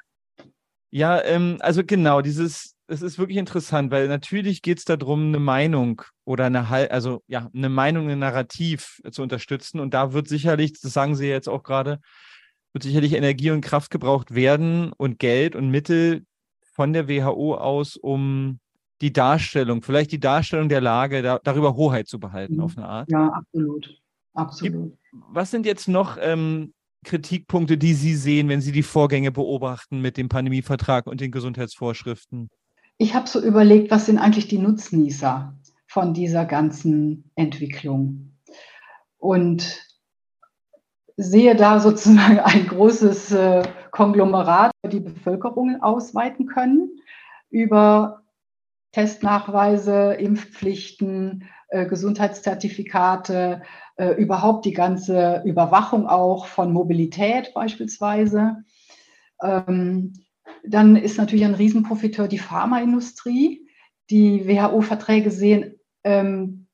[0.91, 5.39] Ja, ähm, also genau, dieses, es ist wirklich interessant, weil natürlich geht es darum, eine
[5.39, 9.79] Meinung oder eine also ja, eine Meinung, ein Narrativ zu unterstützen.
[9.79, 11.99] Und da wird sicherlich, das sagen Sie jetzt auch gerade,
[12.73, 16.25] wird sicherlich Energie und Kraft gebraucht werden und Geld und Mittel
[16.73, 18.59] von der WHO aus, um
[19.01, 22.61] die Darstellung, vielleicht die Darstellung der Lage, da, darüber Hoheit zu behalten mhm.
[22.61, 23.11] auf eine Art.
[23.11, 23.99] Ja, absolut.
[24.33, 24.93] Absolut.
[25.31, 26.73] Was sind jetzt noch ähm,
[27.03, 32.49] Kritikpunkte, die Sie sehen, wenn Sie die Vorgänge beobachten mit dem Pandemievertrag und den Gesundheitsvorschriften?
[32.97, 35.53] Ich habe so überlegt, was sind eigentlich die Nutznießer
[35.87, 38.33] von dieser ganzen Entwicklung?
[39.17, 39.81] Und
[41.17, 46.89] sehe da sozusagen ein großes äh, Konglomerat, die Bevölkerung ausweiten können
[47.49, 48.21] über
[48.91, 53.61] Testnachweise, Impfpflichten, äh, Gesundheitszertifikate,
[53.95, 58.63] äh, überhaupt die ganze Überwachung auch von Mobilität beispielsweise.
[59.41, 60.13] Ähm,
[60.63, 63.67] dann ist natürlich ein Riesenprofiteur die Pharmaindustrie.
[64.09, 66.65] Die WHO-Verträge sehen, ähm,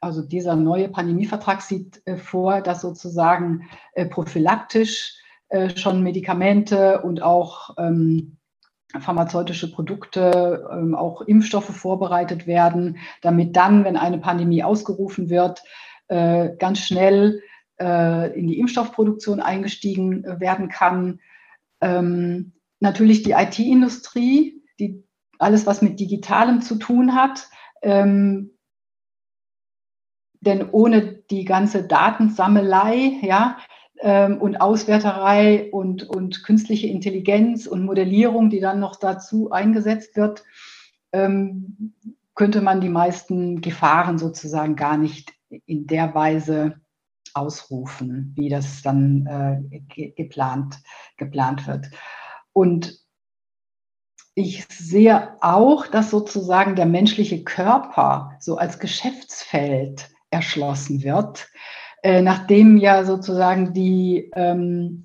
[0.00, 3.68] also dieser neue Pandemievertrag sieht äh, vor, dass sozusagen
[4.10, 5.16] prophylaktisch
[5.74, 8.36] schon Medikamente und auch ähm,
[8.98, 15.62] pharmazeutische Produkte, ähm, auch Impfstoffe vorbereitet werden, damit dann, wenn eine Pandemie ausgerufen wird,
[16.08, 17.42] äh, ganz schnell
[17.80, 21.20] äh, in die Impfstoffproduktion eingestiegen werden kann.
[21.80, 25.04] Ähm, natürlich die IT-Industrie, die
[25.38, 27.48] alles, was mit Digitalem zu tun hat.
[27.82, 28.50] Ähm,
[30.40, 33.58] denn ohne die ganze Datensammelei, ja,
[34.02, 40.42] und Auswerterei und, und künstliche Intelligenz und Modellierung, die dann noch dazu eingesetzt wird,
[41.12, 41.94] ähm,
[42.34, 45.34] könnte man die meisten Gefahren sozusagen gar nicht
[45.66, 46.80] in der Weise
[47.34, 50.78] ausrufen, wie das dann äh, ge geplant,
[51.16, 51.90] geplant wird.
[52.52, 52.98] Und
[54.34, 61.48] ich sehe auch, dass sozusagen der menschliche Körper so als Geschäftsfeld erschlossen wird
[62.02, 65.04] äh, nachdem ja sozusagen die, ähm,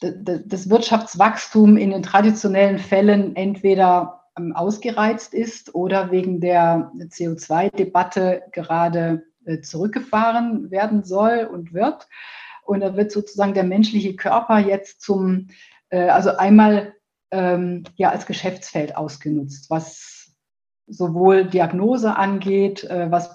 [0.00, 9.24] das Wirtschaftswachstum in den traditionellen Fällen entweder ähm, ausgereizt ist oder wegen der CO2-Debatte gerade
[9.44, 12.08] äh, zurückgefahren werden soll und wird.
[12.64, 15.48] Und da wird sozusagen der menschliche Körper jetzt zum,
[15.88, 16.94] äh, also einmal
[17.30, 20.32] ähm, ja als Geschäftsfeld ausgenutzt, was
[20.86, 23.34] sowohl Diagnose angeht, äh, was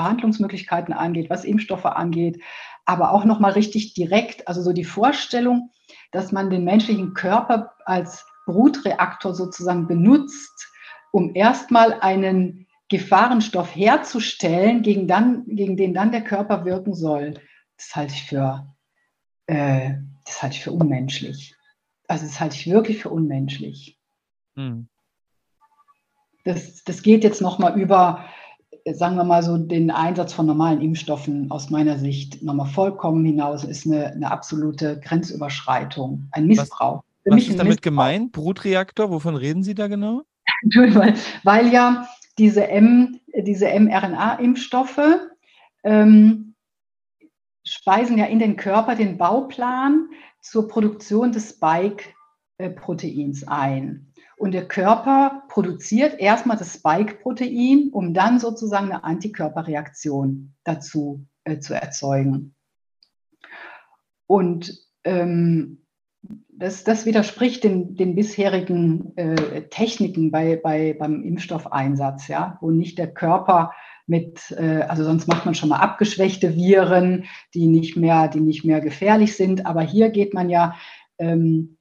[0.00, 2.42] Behandlungsmöglichkeiten angeht, was Impfstoffe angeht,
[2.86, 5.70] aber auch nochmal richtig direkt, also so die Vorstellung,
[6.10, 10.72] dass man den menschlichen Körper als Brutreaktor sozusagen benutzt,
[11.12, 17.34] um erstmal einen Gefahrenstoff herzustellen, gegen, dann, gegen den dann der Körper wirken soll.
[17.76, 18.74] Das halte ich für,
[19.46, 19.94] äh,
[20.24, 21.54] das halte ich für unmenschlich.
[22.08, 23.98] Also das halte ich wirklich für unmenschlich.
[24.56, 24.88] Hm.
[26.44, 28.24] Das, das geht jetzt nochmal über
[28.92, 33.64] sagen wir mal so, den Einsatz von normalen Impfstoffen aus meiner Sicht nochmal vollkommen hinaus
[33.64, 37.02] ist eine, eine absolute Grenzüberschreitung, ein Missbrauch.
[37.24, 37.82] Was, was ist damit Missbrauch.
[37.82, 38.32] gemeint?
[38.32, 40.22] Brutreaktor, wovon reden Sie da genau?
[40.74, 41.14] weil,
[41.44, 42.06] weil ja
[42.38, 45.00] diese, M, diese mRNA-Impfstoffe
[45.84, 46.54] ähm,
[47.64, 50.08] speisen ja in den Körper den Bauplan
[50.40, 54.09] zur Produktion des Spike-Proteins ein.
[54.40, 61.74] Und der Körper produziert erstmal das Spike-Protein, um dann sozusagen eine Antikörperreaktion dazu äh, zu
[61.74, 62.54] erzeugen.
[64.26, 65.82] Und ähm,
[66.48, 72.96] das, das, widerspricht den, den bisherigen äh, Techniken bei, bei, beim Impfstoffeinsatz, ja, wo nicht
[72.96, 73.72] der Körper
[74.06, 78.64] mit, äh, also sonst macht man schon mal abgeschwächte Viren, die nicht mehr, die nicht
[78.64, 79.66] mehr gefährlich sind.
[79.66, 80.76] Aber hier geht man ja
[81.18, 81.76] ähm,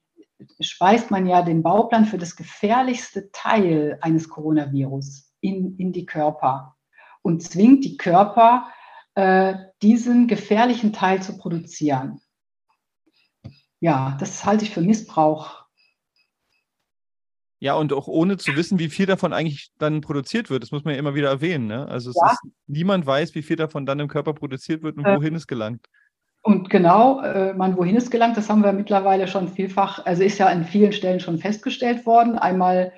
[0.59, 6.75] speist man ja den Bauplan für das gefährlichste Teil eines Coronavirus in, in die Körper
[7.21, 8.67] und zwingt die Körper,
[9.15, 12.21] äh, diesen gefährlichen Teil zu produzieren.
[13.81, 15.65] Ja, das halte ich für Missbrauch.
[17.61, 20.63] Ja, und auch ohne zu wissen, wie viel davon eigentlich dann produziert wird.
[20.63, 21.67] Das muss man ja immer wieder erwähnen.
[21.67, 21.85] Ne?
[21.87, 22.31] Also ja.
[22.31, 25.45] ist, niemand weiß, wie viel davon dann im Körper produziert wird und äh, wohin es
[25.45, 25.85] gelangt.
[26.41, 30.37] Und genau, äh, man, wohin es gelangt, das haben wir mittlerweile schon vielfach, also ist
[30.37, 32.37] ja an vielen Stellen schon festgestellt worden.
[32.37, 32.93] Einmal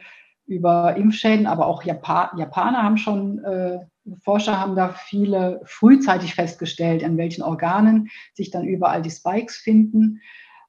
[0.45, 3.79] über Impfschäden, aber auch Japan, Japaner haben schon, äh,
[4.23, 10.21] Forscher haben da viele frühzeitig festgestellt, an welchen Organen sich dann überall die Spikes finden.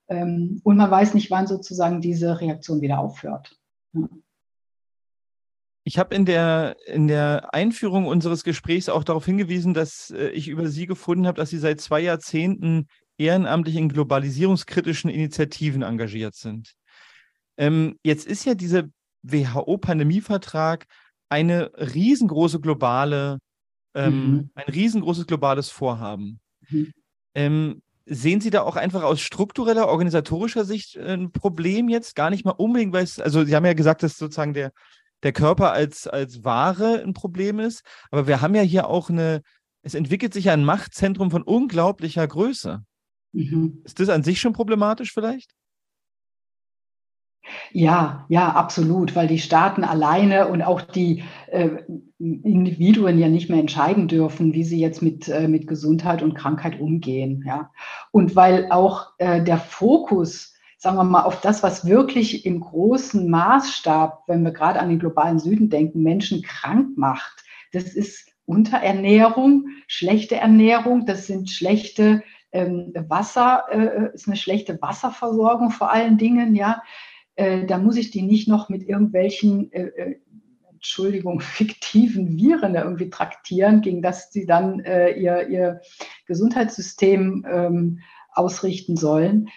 [0.09, 3.57] Ähm, und man weiß nicht, wann sozusagen diese Reaktion wieder aufhört.
[3.93, 4.09] Ja.
[5.85, 10.49] Ich habe in der, in der Einführung unseres Gesprächs auch darauf hingewiesen, dass äh, ich
[10.49, 12.87] über Sie gefunden habe, dass Sie seit zwei Jahrzehnten
[13.19, 16.75] ehrenamtlich in globalisierungskritischen Initiativen engagiert sind.
[17.57, 18.85] Ähm, jetzt ist ja dieser
[19.23, 20.87] WHO-Pandemievertrag
[21.29, 23.39] eine riesengroße globale,
[23.95, 24.51] ähm, mhm.
[24.55, 26.41] ein riesengroßes globales Vorhaben.
[26.69, 26.93] Mhm.
[27.35, 32.15] Ähm, sehen Sie da auch einfach aus struktureller, organisatorischer Sicht ein Problem jetzt?
[32.15, 34.73] Gar nicht mal unbedingt, weil es, also Sie haben ja gesagt, dass sozusagen der,
[35.23, 39.43] der Körper als, als Ware ein Problem ist, aber wir haben ja hier auch eine,
[39.83, 42.83] es entwickelt sich ja ein Machtzentrum von unglaublicher Größe.
[43.33, 43.83] Mhm.
[43.85, 45.53] Ist das an sich schon problematisch vielleicht?
[47.73, 51.71] Ja, ja, absolut, weil die Staaten alleine und auch die äh,
[52.19, 56.79] Individuen ja nicht mehr entscheiden dürfen, wie sie jetzt mit, äh, mit Gesundheit und Krankheit
[56.79, 57.43] umgehen.
[57.47, 57.71] Ja.
[58.13, 60.52] Und weil auch äh, der Fokus,
[60.83, 64.99] sagen wir mal, auf das, was wirklich im großen Maßstab, wenn wir gerade an den
[64.99, 72.93] globalen Süden denken, Menschen krank macht, das ist Unterernährung, schlechte Ernährung, das sind schlechte ähm,
[73.07, 76.83] Wasser, äh, ist eine schlechte Wasserversorgung vor allen Dingen, ja
[77.37, 80.17] äh, da muss ich die nicht noch mit irgendwelchen, äh, äh
[80.73, 85.81] Entschuldigung, fiktiven Viren irgendwie traktieren, gegen das sie dann äh, ihr, ihr
[86.27, 88.01] Gesundheitssystem ähm,
[88.33, 89.49] ausrichten sollen.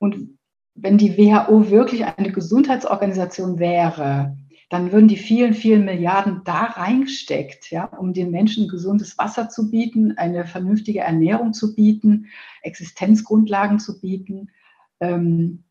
[0.00, 0.37] Und
[0.80, 4.36] wenn die WHO wirklich eine Gesundheitsorganisation wäre,
[4.70, 9.70] dann würden die vielen, vielen Milliarden da reingesteckt, ja, um den Menschen gesundes Wasser zu
[9.70, 12.26] bieten, eine vernünftige Ernährung zu bieten,
[12.62, 14.50] Existenzgrundlagen zu bieten.
[15.00, 15.64] Ähm,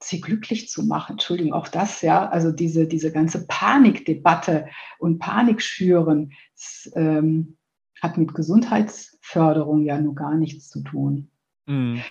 [0.00, 1.12] sie glücklich zu machen.
[1.12, 7.56] Entschuldigung, auch das, ja, also diese, diese ganze Panikdebatte und Panikschüren das, ähm,
[8.00, 11.30] hat mit Gesundheitsförderung ja nur gar nichts zu tun.
[11.66, 12.02] Mhm.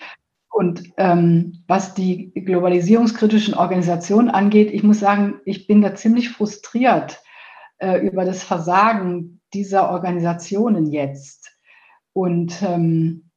[0.54, 7.20] Und ähm, was die globalisierungskritischen Organisationen angeht, ich muss sagen, ich bin da ziemlich frustriert
[7.78, 11.58] äh, über das Versagen dieser Organisationen jetzt.
[12.12, 13.30] Und ähm,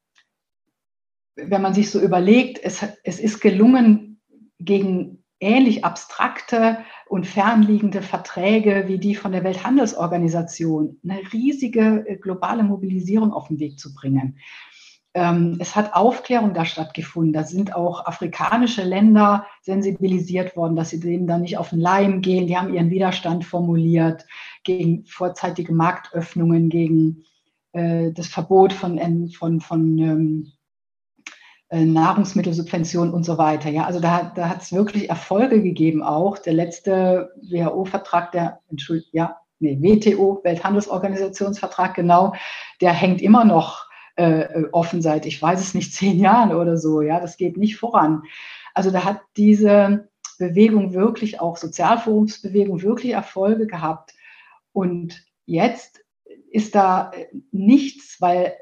[1.36, 4.22] wenn man sich so überlegt, es, es ist gelungen,
[4.59, 12.61] gegen ähnlich abstrakte und fernliegende Verträge wie die von der Welthandelsorganisation eine riesige äh, globale
[12.61, 14.38] Mobilisierung auf den Weg zu bringen.
[15.18, 17.34] Ähm, es hat Aufklärung da stattgefunden.
[17.34, 22.22] Da sind auch afrikanische Länder sensibilisiert worden, dass sie dem dann nicht auf den Leim
[22.22, 22.45] gehen.
[22.45, 24.28] Die haben ihren Widerstand formuliert
[24.63, 27.24] gegen vorzeitige Marktöffnungen, gegen
[27.72, 30.51] äh, das Verbot von, von, von ähm,
[31.70, 33.72] äh, Nahrungsmittelsubventionen und so weiter.
[33.72, 36.38] Ja, also da, da hat es wirklich Erfolge gegeben auch.
[36.38, 42.36] Der letzte WHO-Vertrag, der, Entschuldigung, ja, nee, WTO, Welthandelsorganisationsvertrag, genau,
[42.82, 43.86] der hängt immer noch
[44.18, 47.01] äh, offen seit, ich weiß es nicht, zehn Jahren oder so.
[47.01, 48.24] Ja, das geht nicht voran.
[48.74, 54.13] Also da hat diese Bewegung wirklich auch Sozialforumsbewegung wirklich Erfolge gehabt.
[54.74, 56.03] Und jetzt
[56.51, 57.11] ist da
[57.51, 58.53] nichts, weil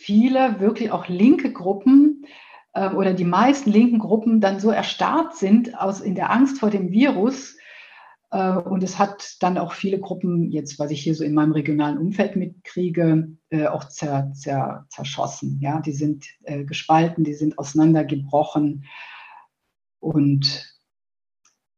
[0.00, 2.26] viele wirklich auch linke Gruppen
[2.72, 6.70] äh, oder die meisten linken Gruppen dann so erstarrt sind aus, in der Angst vor
[6.70, 7.56] dem Virus.
[8.30, 11.52] Äh, und es hat dann auch viele Gruppen, jetzt was ich hier so in meinem
[11.52, 15.58] regionalen Umfeld mitkriege, äh, auch zer, zer, zerschossen.
[15.60, 15.80] Ja?
[15.80, 18.84] Die sind äh, gespalten, die sind auseinandergebrochen.
[20.00, 20.74] Und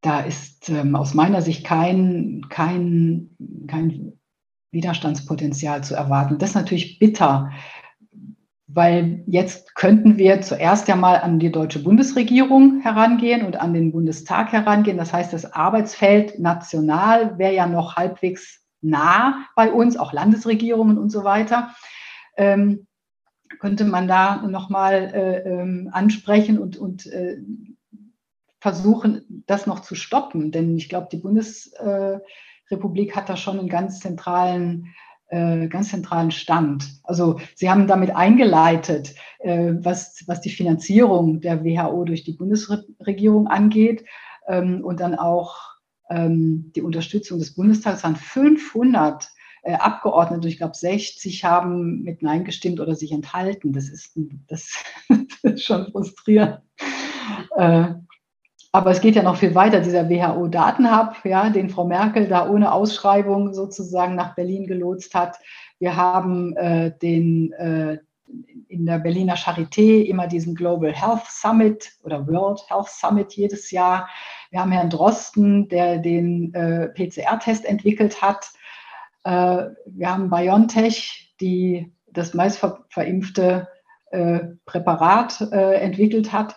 [0.02, 3.36] da ist ähm, aus meiner Sicht kein, kein,
[3.66, 4.12] kein
[4.72, 6.38] Widerstandspotenzial zu erwarten.
[6.38, 7.50] Das ist natürlich bitter,
[8.74, 13.92] weil jetzt könnten wir zuerst ja mal an die deutsche Bundesregierung herangehen und an den
[13.92, 14.96] Bundestag herangehen.
[14.96, 21.10] Das heißt, das Arbeitsfeld national wäre ja noch halbwegs nah bei uns, auch Landesregierungen und
[21.10, 21.74] so weiter.
[22.36, 22.86] Ähm,
[23.58, 27.36] könnte man da nochmal äh, ähm, ansprechen und, und äh,
[28.60, 30.50] versuchen, das noch zu stoppen.
[30.50, 34.94] Denn ich glaube, die Bundesrepublik hat da schon einen ganz zentralen
[35.32, 37.00] äh, ganz zentralen Stand.
[37.04, 43.48] Also Sie haben damit eingeleitet, äh, was, was die Finanzierung der WHO durch die Bundesregierung
[43.48, 44.04] angeht
[44.46, 45.56] ähm, und dann auch
[46.10, 47.98] ähm, die Unterstützung des Bundestags.
[47.98, 49.30] Es waren 500
[49.62, 53.72] äh, Abgeordnete, ich glaube 60 haben mit Nein gestimmt oder sich enthalten.
[53.72, 54.12] Das ist,
[54.48, 54.74] das,
[55.08, 56.60] das ist schon frustrierend.
[58.74, 62.72] Aber es geht ja noch viel weiter, dieser WHO-Datenhub, ja, den Frau Merkel da ohne
[62.72, 65.36] Ausschreibung sozusagen nach Berlin gelotst hat.
[65.78, 67.98] Wir haben äh, den, äh,
[68.68, 74.08] in der Berliner Charité immer diesen Global Health Summit oder World Health Summit jedes Jahr.
[74.50, 78.52] Wir haben Herrn Drosten, der den äh, PCR-Test entwickelt hat.
[79.24, 83.68] Äh, wir haben BioNTech, die das meist verimpfte
[84.12, 86.56] äh, Präparat äh, entwickelt hat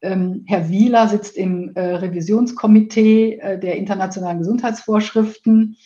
[0.00, 5.76] Ähm, Herr Wieler sitzt im äh, Revisionskomitee äh, der internationalen Gesundheitsvorschriften.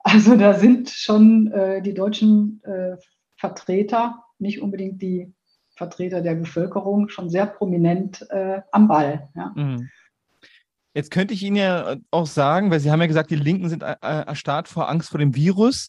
[0.00, 2.96] Also da sind schon äh, die deutschen äh,
[3.36, 5.34] Vertreter, nicht unbedingt die
[5.76, 9.28] Vertreter der Bevölkerung, schon sehr prominent äh, am Ball.
[9.34, 9.52] Ja.
[9.54, 9.88] Mhm.
[10.94, 13.82] Jetzt könnte ich Ihnen ja auch sagen, weil Sie haben ja gesagt, die Linken sind
[13.82, 15.88] äh, erstarrt vor Angst vor dem Virus.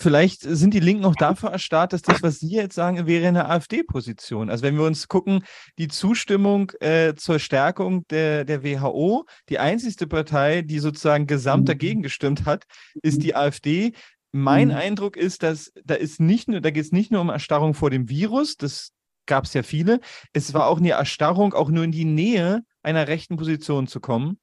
[0.00, 3.48] Vielleicht sind die Linken auch dafür erstarrt, dass das, was Sie jetzt sagen, wäre eine
[3.48, 4.48] AfD-Position.
[4.48, 5.42] Also wenn wir uns gucken,
[5.76, 11.66] die Zustimmung äh, zur Stärkung der, der WHO, die einzigste Partei, die sozusagen gesamt mhm.
[11.66, 12.62] dagegen gestimmt hat,
[13.02, 13.92] ist die AfD.
[14.30, 14.74] Mein mhm.
[14.74, 17.90] Eindruck ist, dass da ist nicht nur, da geht es nicht nur um Erstarrung vor
[17.90, 18.92] dem Virus, das
[19.26, 19.98] gab es ja viele.
[20.32, 24.38] Es war auch eine Erstarrung, auch nur in die Nähe einer rechten Position zu kommen.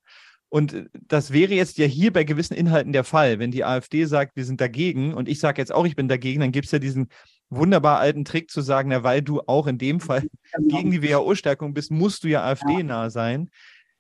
[0.50, 3.40] Und äh, das wäre jetzt ja hier bei gewissen Inhalten der Fall.
[3.40, 6.42] Wenn die AfD sagt, wir sind dagegen und ich sage jetzt auch, ich bin dagegen,
[6.42, 7.10] dann gibt es ja diesen
[7.50, 10.78] wunderbar alten Trick zu sagen, na, weil du auch in dem Fall genau.
[10.78, 13.50] gegen die WHO-Stärkung bist, musst du ja AfD-nah sein.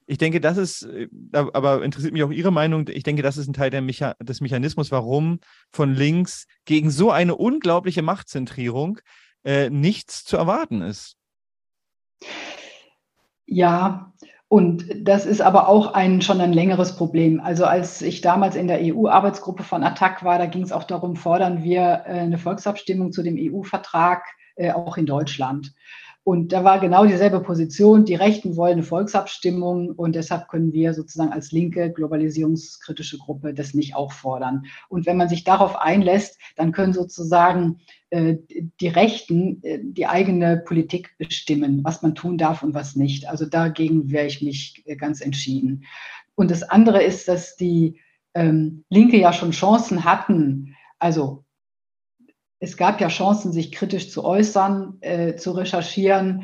[0.07, 3.47] Ich denke, das ist, äh, aber interessiert mich auch Ihre Meinung, ich denke, das ist
[3.47, 5.39] ein Teil Mecha des Mechanismus, warum
[5.71, 8.99] von links gegen so eine unglaubliche Machtzentrierung
[9.43, 11.17] äh, nichts zu erwarten ist.
[13.47, 14.13] Ja,
[14.47, 17.39] und das ist aber auch ein, schon ein längeres Problem.
[17.39, 21.15] Also als ich damals in der EU-Arbeitsgruppe von Attac war, da ging es auch darum,
[21.15, 24.23] fordern wir äh, eine Volksabstimmung zu dem EU-Vertrag
[24.55, 25.73] äh, auch in Deutschland.
[26.25, 28.03] Und da war genau dieselbe Position.
[28.03, 33.75] Die Rechten wollen eine Volksabstimmung und deshalb können wir sozusagen als linke globalisierungskritische Gruppe das
[33.75, 34.65] nicht auch fordern.
[34.89, 37.77] Und wenn man sich darauf einlässt, dann können sozusagen
[38.09, 38.37] äh,
[38.81, 43.29] die Rechten äh, die eigene Politik bestimmen, was man tun darf und was nicht.
[43.29, 45.83] Also dagegen wäre ich mich äh, ganz entschieden.
[46.33, 48.01] Und das andere ist, dass die
[48.33, 51.44] ähm, Linke ja schon Chancen hatten, also
[52.59, 56.43] es gab ja Chancen, sich kritisch zu äußern, äh, zu recherchieren.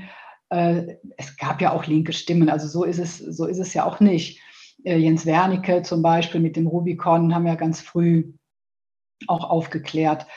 [0.50, 3.86] Äh, es gab ja auch linke Stimmen, also so ist es, so ist es ja
[3.86, 4.42] auch nicht.
[4.84, 8.34] Äh, Jens Wernicke zum Beispiel mit dem Rubicon haben ja ganz früh
[9.28, 10.28] auch aufgeklärt.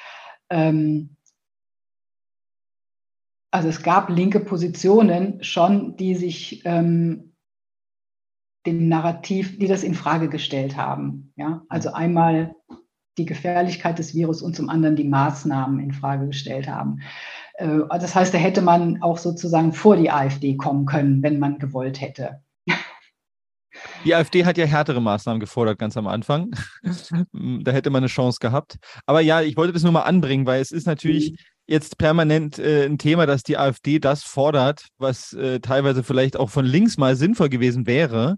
[0.50, 1.16] Ähm,
[3.50, 7.34] also es gab linke Positionen schon, die sich ähm,
[8.66, 11.32] dem Narrativ, die das in Frage gestellt haben.
[11.36, 12.54] Ja, also einmal
[13.18, 17.00] die Gefährlichkeit des Virus und zum anderen die Maßnahmen in Frage gestellt haben.
[17.54, 21.58] Äh, das heißt, da hätte man auch sozusagen vor die AfD kommen können, wenn man
[21.58, 22.40] gewollt hätte.
[24.04, 26.50] Die AfD hat ja härtere Maßnahmen gefordert ganz am Anfang.
[27.32, 28.76] da hätte man eine Chance gehabt.
[29.06, 31.36] Aber ja, ich wollte das nur mal anbringen, weil es ist natürlich mhm.
[31.66, 36.50] jetzt permanent äh, ein Thema, dass die AfD das fordert, was äh, teilweise vielleicht auch
[36.50, 38.36] von links mal sinnvoll gewesen wäre.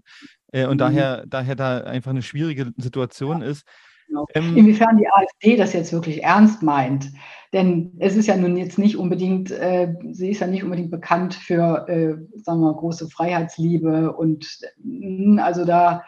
[0.51, 0.79] Äh, und mhm.
[0.79, 3.47] daher, daher da einfach eine schwierige Situation ja.
[3.47, 3.63] ist.
[4.07, 4.25] Genau.
[4.33, 7.11] Ähm, Inwiefern die AfD das jetzt wirklich ernst meint.
[7.53, 11.33] Denn es ist ja nun jetzt nicht unbedingt, äh, sie ist ja nicht unbedingt bekannt
[11.33, 16.03] für, äh, sagen wir mal, große Freiheitsliebe und mh, also da,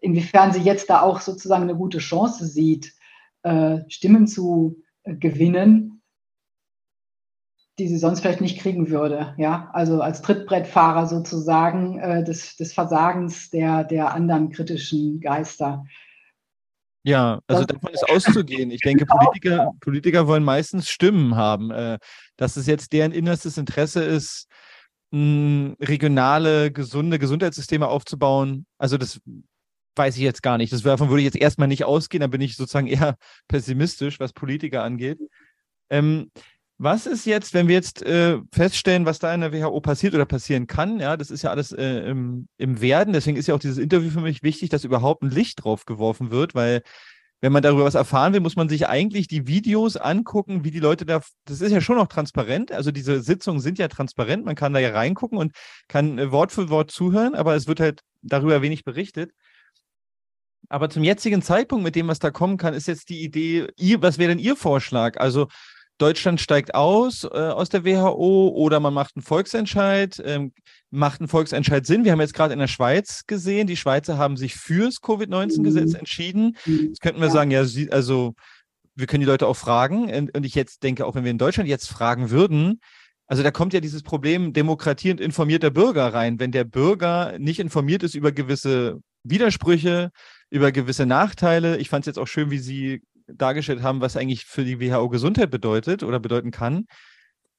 [0.00, 2.92] inwiefern sie jetzt da auch sozusagen eine gute Chance sieht,
[3.42, 6.02] äh, Stimmen zu äh, gewinnen,
[7.78, 9.34] die sie sonst vielleicht nicht kriegen würde.
[9.38, 15.86] Ja, also als Trittbrettfahrer sozusagen äh, des, des Versagens der, der anderen kritischen Geister.
[17.04, 18.70] Ja, also davon ist auszugehen.
[18.70, 21.70] Ich denke, Politiker, Politiker wollen meistens Stimmen haben.
[21.70, 21.98] Äh,
[22.36, 24.46] dass es jetzt deren innerstes Interesse ist,
[25.14, 28.66] regionale, gesunde Gesundheitssysteme aufzubauen.
[28.78, 29.20] Also das
[29.94, 30.72] weiß ich jetzt gar nicht.
[30.72, 32.22] Das, davon würde ich jetzt erstmal nicht ausgehen.
[32.22, 33.16] Da bin ich sozusagen eher
[33.48, 35.18] pessimistisch, was Politiker angeht.
[35.90, 36.30] Ähm,
[36.82, 40.26] was ist jetzt, wenn wir jetzt äh, feststellen, was da in der WHO passiert oder
[40.26, 40.98] passieren kann?
[40.98, 43.12] Ja, das ist ja alles äh, im, im Werden.
[43.12, 46.32] Deswegen ist ja auch dieses Interview für mich wichtig, dass überhaupt ein Licht drauf geworfen
[46.32, 46.82] wird, weil
[47.40, 50.80] wenn man darüber was erfahren will, muss man sich eigentlich die Videos angucken, wie die
[50.80, 51.20] Leute da.
[51.44, 52.72] Das ist ja schon noch transparent.
[52.72, 54.44] Also diese Sitzungen sind ja transparent.
[54.44, 55.52] Man kann da ja reingucken und
[55.86, 59.30] kann äh, Wort für Wort zuhören, aber es wird halt darüber wenig berichtet.
[60.68, 64.02] Aber zum jetzigen Zeitpunkt, mit dem, was da kommen kann, ist jetzt die Idee, ihr,
[64.02, 65.18] was wäre denn Ihr Vorschlag?
[65.20, 65.48] Also
[66.02, 70.20] Deutschland steigt aus äh, aus der WHO oder man macht einen Volksentscheid.
[70.24, 70.52] Ähm,
[70.90, 72.04] macht ein Volksentscheid Sinn?
[72.04, 75.98] Wir haben jetzt gerade in der Schweiz gesehen, die Schweizer haben sich fürs Covid-19-Gesetz mhm.
[76.00, 76.56] entschieden.
[76.66, 77.32] Jetzt könnten wir ja.
[77.32, 78.34] sagen, ja, also
[78.96, 80.28] wir können die Leute auch fragen.
[80.32, 82.80] Und ich jetzt denke, auch wenn wir in Deutschland jetzt fragen würden,
[83.28, 86.40] also da kommt ja dieses Problem Demokratie und informierter Bürger rein.
[86.40, 90.10] Wenn der Bürger nicht informiert ist über gewisse Widersprüche,
[90.50, 91.78] über gewisse Nachteile.
[91.78, 95.08] Ich fand es jetzt auch schön, wie Sie dargestellt haben, was eigentlich für die WHO
[95.08, 96.86] Gesundheit bedeutet oder bedeuten kann,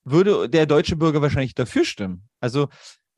[0.04, 2.28] würde der deutsche Bürger wahrscheinlich dafür stimmen.
[2.40, 2.68] Also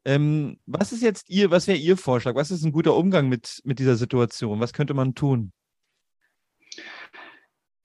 [0.05, 2.35] ähm, was ist jetzt Ihr, was wäre Ihr Vorschlag?
[2.35, 4.59] Was ist ein guter Umgang mit, mit dieser Situation?
[4.59, 5.51] Was könnte man tun?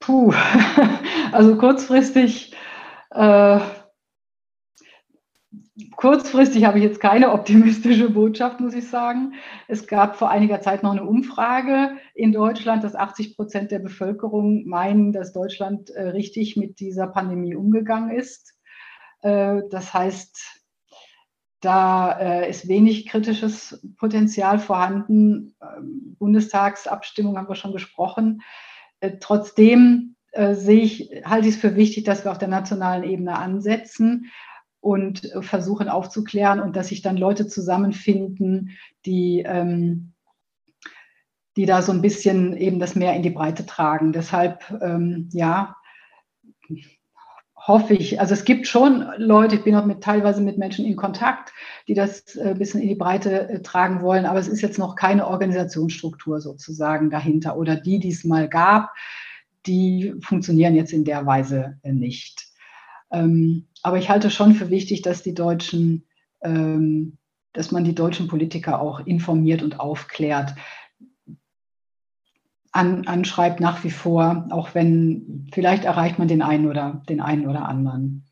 [0.00, 0.32] Puh,
[1.32, 2.54] also kurzfristig,
[3.10, 3.60] äh,
[5.96, 9.34] kurzfristig habe ich jetzt keine optimistische Botschaft, muss ich sagen.
[9.68, 14.66] Es gab vor einiger Zeit noch eine Umfrage in Deutschland, dass 80 Prozent der Bevölkerung
[14.66, 18.54] meinen, dass Deutschland äh, richtig mit dieser Pandemie umgegangen ist.
[19.22, 20.62] Äh, das heißt,
[21.60, 25.56] da äh, ist wenig kritisches Potenzial vorhanden.
[25.60, 28.42] Ähm, Bundestagsabstimmung haben wir schon gesprochen.
[29.20, 30.14] Trotzdem
[30.52, 34.30] sehe ich, halte ich es für wichtig, dass wir auf der nationalen Ebene ansetzen
[34.80, 38.70] und versuchen aufzuklären und dass sich dann Leute zusammenfinden,
[39.06, 40.12] die, ähm,
[41.56, 44.12] die da so ein bisschen eben das mehr in die Breite tragen.
[44.12, 45.76] Deshalb, ähm, ja,
[47.56, 48.20] hoffe ich.
[48.20, 51.52] Also es gibt schon Leute, ich bin auch mit, teilweise mit Menschen in Kontakt,
[51.88, 54.78] die das ein äh, bisschen in die Breite äh, tragen wollen, aber es ist jetzt
[54.78, 58.90] noch keine Organisationsstruktur sozusagen dahinter oder die, die es mal gab,
[59.66, 62.46] die funktionieren jetzt in der Weise äh, nicht.
[63.12, 66.06] Ähm, aber ich halte schon für wichtig, dass die Deutschen,
[66.42, 67.18] ähm,
[67.52, 70.54] dass man die deutschen Politiker auch informiert und aufklärt.
[72.72, 77.48] An, anschreibt nach wie vor, auch wenn vielleicht erreicht man den einen oder den einen
[77.48, 78.26] oder anderen.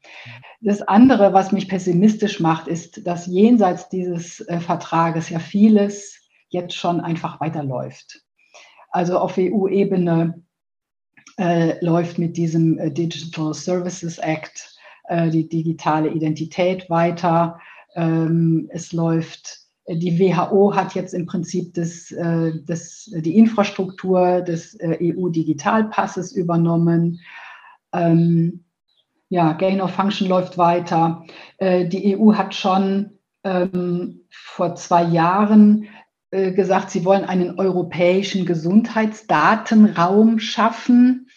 [0.61, 6.21] Das andere, was mich pessimistisch macht, ist, dass jenseits dieses äh, Vertrages ja vieles
[6.51, 8.23] jetzt schon einfach weiterläuft.
[8.91, 10.43] Also auf EU-Ebene
[11.39, 14.78] äh, läuft mit diesem äh, Digital Services Act
[15.09, 17.59] äh, die digitale Identität weiter.
[17.95, 24.43] Ähm, es läuft, äh, die WHO hat jetzt im Prinzip das, äh, das, die Infrastruktur
[24.43, 27.21] des EU-Digitalpasses übernommen.
[27.93, 28.65] Ähm,
[29.31, 31.25] ja, Gain of Function läuft weiter.
[31.61, 35.87] die EU hat schon ähm, vor zwei Jahren
[36.31, 41.29] gesagt, sie wollen einen europäischen Gesundheitsdatenraum schaffen.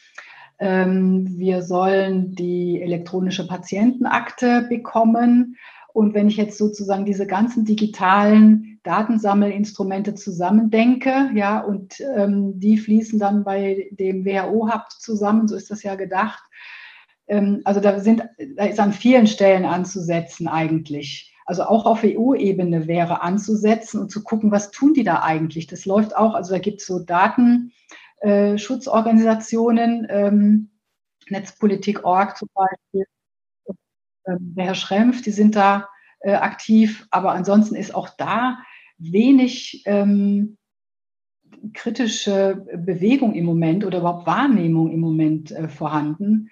[0.62, 5.58] Ähm, wir sollen die elektronische Patientenakte bekommen.
[5.92, 13.18] Und wenn ich jetzt sozusagen diese ganzen digitalen Datensammelinstrumente zusammendenke, ja, und ähm, die fließen
[13.18, 16.44] dann bei dem WHO-Hub zusammen, so ist das ja gedacht.
[17.28, 18.24] Ähm, also da sind,
[18.56, 21.34] da ist an vielen Stellen anzusetzen eigentlich.
[21.48, 25.66] Also auch auf EU-Ebene wäre anzusetzen und zu gucken, was tun die da eigentlich.
[25.66, 27.74] Das läuft auch, also da gibt es so Daten,
[28.22, 30.72] äh, Schutzorganisationen, ähm,
[31.30, 33.06] Netzpolitik.org zum Beispiel,
[34.28, 35.90] ähm, der Herr Schrempf, die sind da
[36.22, 38.60] äh, aktiv, aber ansonsten ist auch da
[38.98, 40.58] wenig ähm,
[41.74, 46.50] kritische Bewegung im Moment oder überhaupt Wahrnehmung im Moment äh, vorhanden.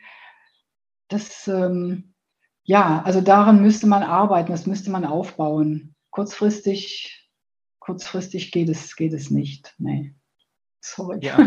[1.07, 2.13] Das, ähm,
[2.63, 5.95] ja, also daran müsste man arbeiten, das müsste man aufbauen.
[6.11, 7.29] Kurzfristig,
[7.79, 9.75] kurzfristig geht es, geht es nicht.
[9.77, 10.15] Nee.
[10.81, 11.19] Sorry.
[11.21, 11.37] Ja,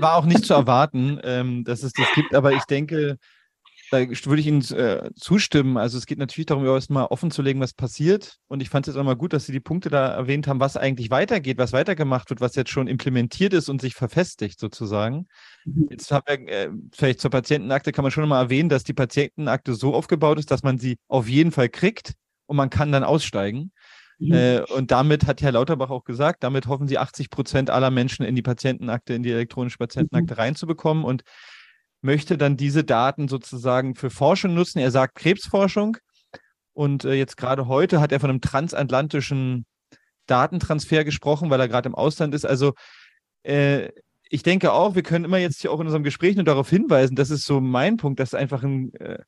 [0.00, 3.18] war auch nicht zu erwarten, ähm, dass es das gibt, aber ich denke,
[3.90, 5.76] da würde ich Ihnen äh, zustimmen.
[5.76, 8.38] Also es geht natürlich darum, erstmal offen zu legen, was passiert.
[8.48, 10.60] Und ich fand es jetzt auch mal gut, dass Sie die Punkte da erwähnt haben,
[10.60, 15.26] was eigentlich weitergeht, was weitergemacht wird, was jetzt schon implementiert ist und sich verfestigt sozusagen.
[15.64, 15.88] Mhm.
[15.90, 19.74] Jetzt haben wir, äh, vielleicht zur Patientenakte kann man schon mal erwähnen, dass die Patientenakte
[19.74, 22.14] so aufgebaut ist, dass man sie auf jeden Fall kriegt
[22.46, 23.72] und man kann dann aussteigen.
[24.18, 24.32] Mhm.
[24.32, 28.24] Äh, und damit hat Herr Lauterbach auch gesagt, damit hoffen sie 80 Prozent aller Menschen
[28.24, 30.40] in die Patientenakte, in die elektronische Patientenakte mhm.
[30.40, 31.22] reinzubekommen und
[32.02, 34.78] möchte dann diese Daten sozusagen für Forschung nutzen.
[34.78, 35.96] Er sagt Krebsforschung.
[36.72, 39.64] Und äh, jetzt gerade heute hat er von einem transatlantischen
[40.26, 42.44] Datentransfer gesprochen, weil er gerade im Ausland ist.
[42.44, 42.74] Also
[43.44, 43.88] äh,
[44.28, 47.16] ich denke auch, wir können immer jetzt hier auch in unserem Gespräch nur darauf hinweisen,
[47.16, 49.18] das ist so mein Punkt, dass einfach ein, äh,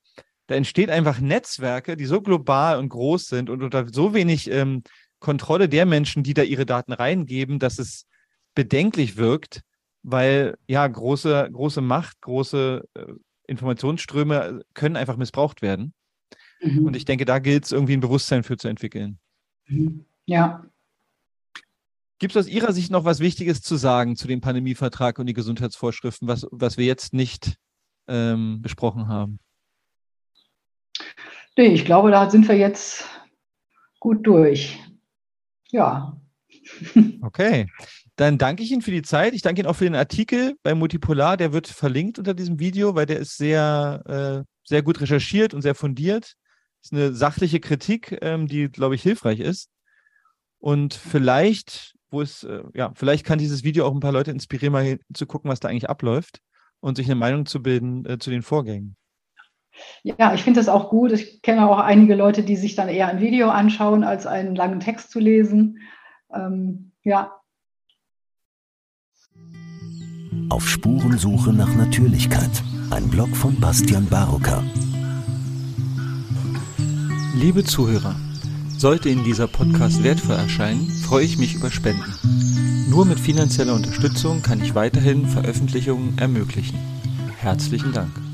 [0.49, 4.83] da entsteht einfach Netzwerke, die so global und groß sind und unter so wenig ähm,
[5.21, 8.07] Kontrolle der Menschen, die da ihre Daten reingeben, dass es
[8.55, 9.61] bedenklich wirkt,
[10.03, 13.05] weil ja große, große Macht, große äh,
[13.47, 15.93] Informationsströme können einfach missbraucht werden.
[16.63, 16.87] Mhm.
[16.87, 19.19] Und ich denke, da gilt es irgendwie ein Bewusstsein für zu entwickeln.
[19.67, 20.07] Mhm.
[20.25, 20.65] Ja.
[22.19, 25.35] Gibt es aus Ihrer Sicht noch was Wichtiges zu sagen zu dem Pandemievertrag und die
[25.35, 27.57] Gesundheitsvorschriften, was, was wir jetzt nicht
[28.09, 29.41] ähm, besprochen haben?
[31.59, 33.05] Nee, ich glaube, da sind wir jetzt
[33.99, 34.79] gut durch.
[35.71, 36.17] Ja.
[37.21, 37.67] Okay.
[38.15, 39.35] Dann danke ich Ihnen für die Zeit.
[39.35, 41.37] Ich danke Ihnen auch für den Artikel bei Multipolar.
[41.37, 45.63] Der wird verlinkt unter diesem Video, weil der ist sehr, äh, sehr gut recherchiert und
[45.63, 46.35] sehr fundiert.
[46.81, 49.69] Ist eine sachliche Kritik, ähm, die, glaube ich, hilfreich ist.
[50.61, 54.73] Und vielleicht, wo es, äh, ja, vielleicht kann dieses Video auch ein paar Leute inspirieren,
[54.73, 56.39] mal zu gucken, was da eigentlich abläuft
[56.79, 58.97] und sich eine Meinung zu bilden äh, zu den Vorgängen.
[60.03, 61.13] Ja, ich finde das auch gut.
[61.13, 64.81] Ich kenne auch einige Leute, die sich dann eher ein Video anschauen, als einen langen
[64.81, 65.79] Text zu lesen.
[66.35, 67.33] Ähm, ja.
[70.51, 72.63] Auf Spurensuche nach Natürlichkeit.
[72.91, 74.63] Ein Blog von Bastian Barocker.
[77.35, 78.17] Liebe Zuhörer,
[78.79, 82.15] sollte Ihnen dieser Podcast wertvoll erscheinen, freue ich mich über Spenden.
[82.91, 86.79] Nur mit finanzieller Unterstützung kann ich weiterhin Veröffentlichungen ermöglichen.
[87.39, 88.28] Herzlichen Dank.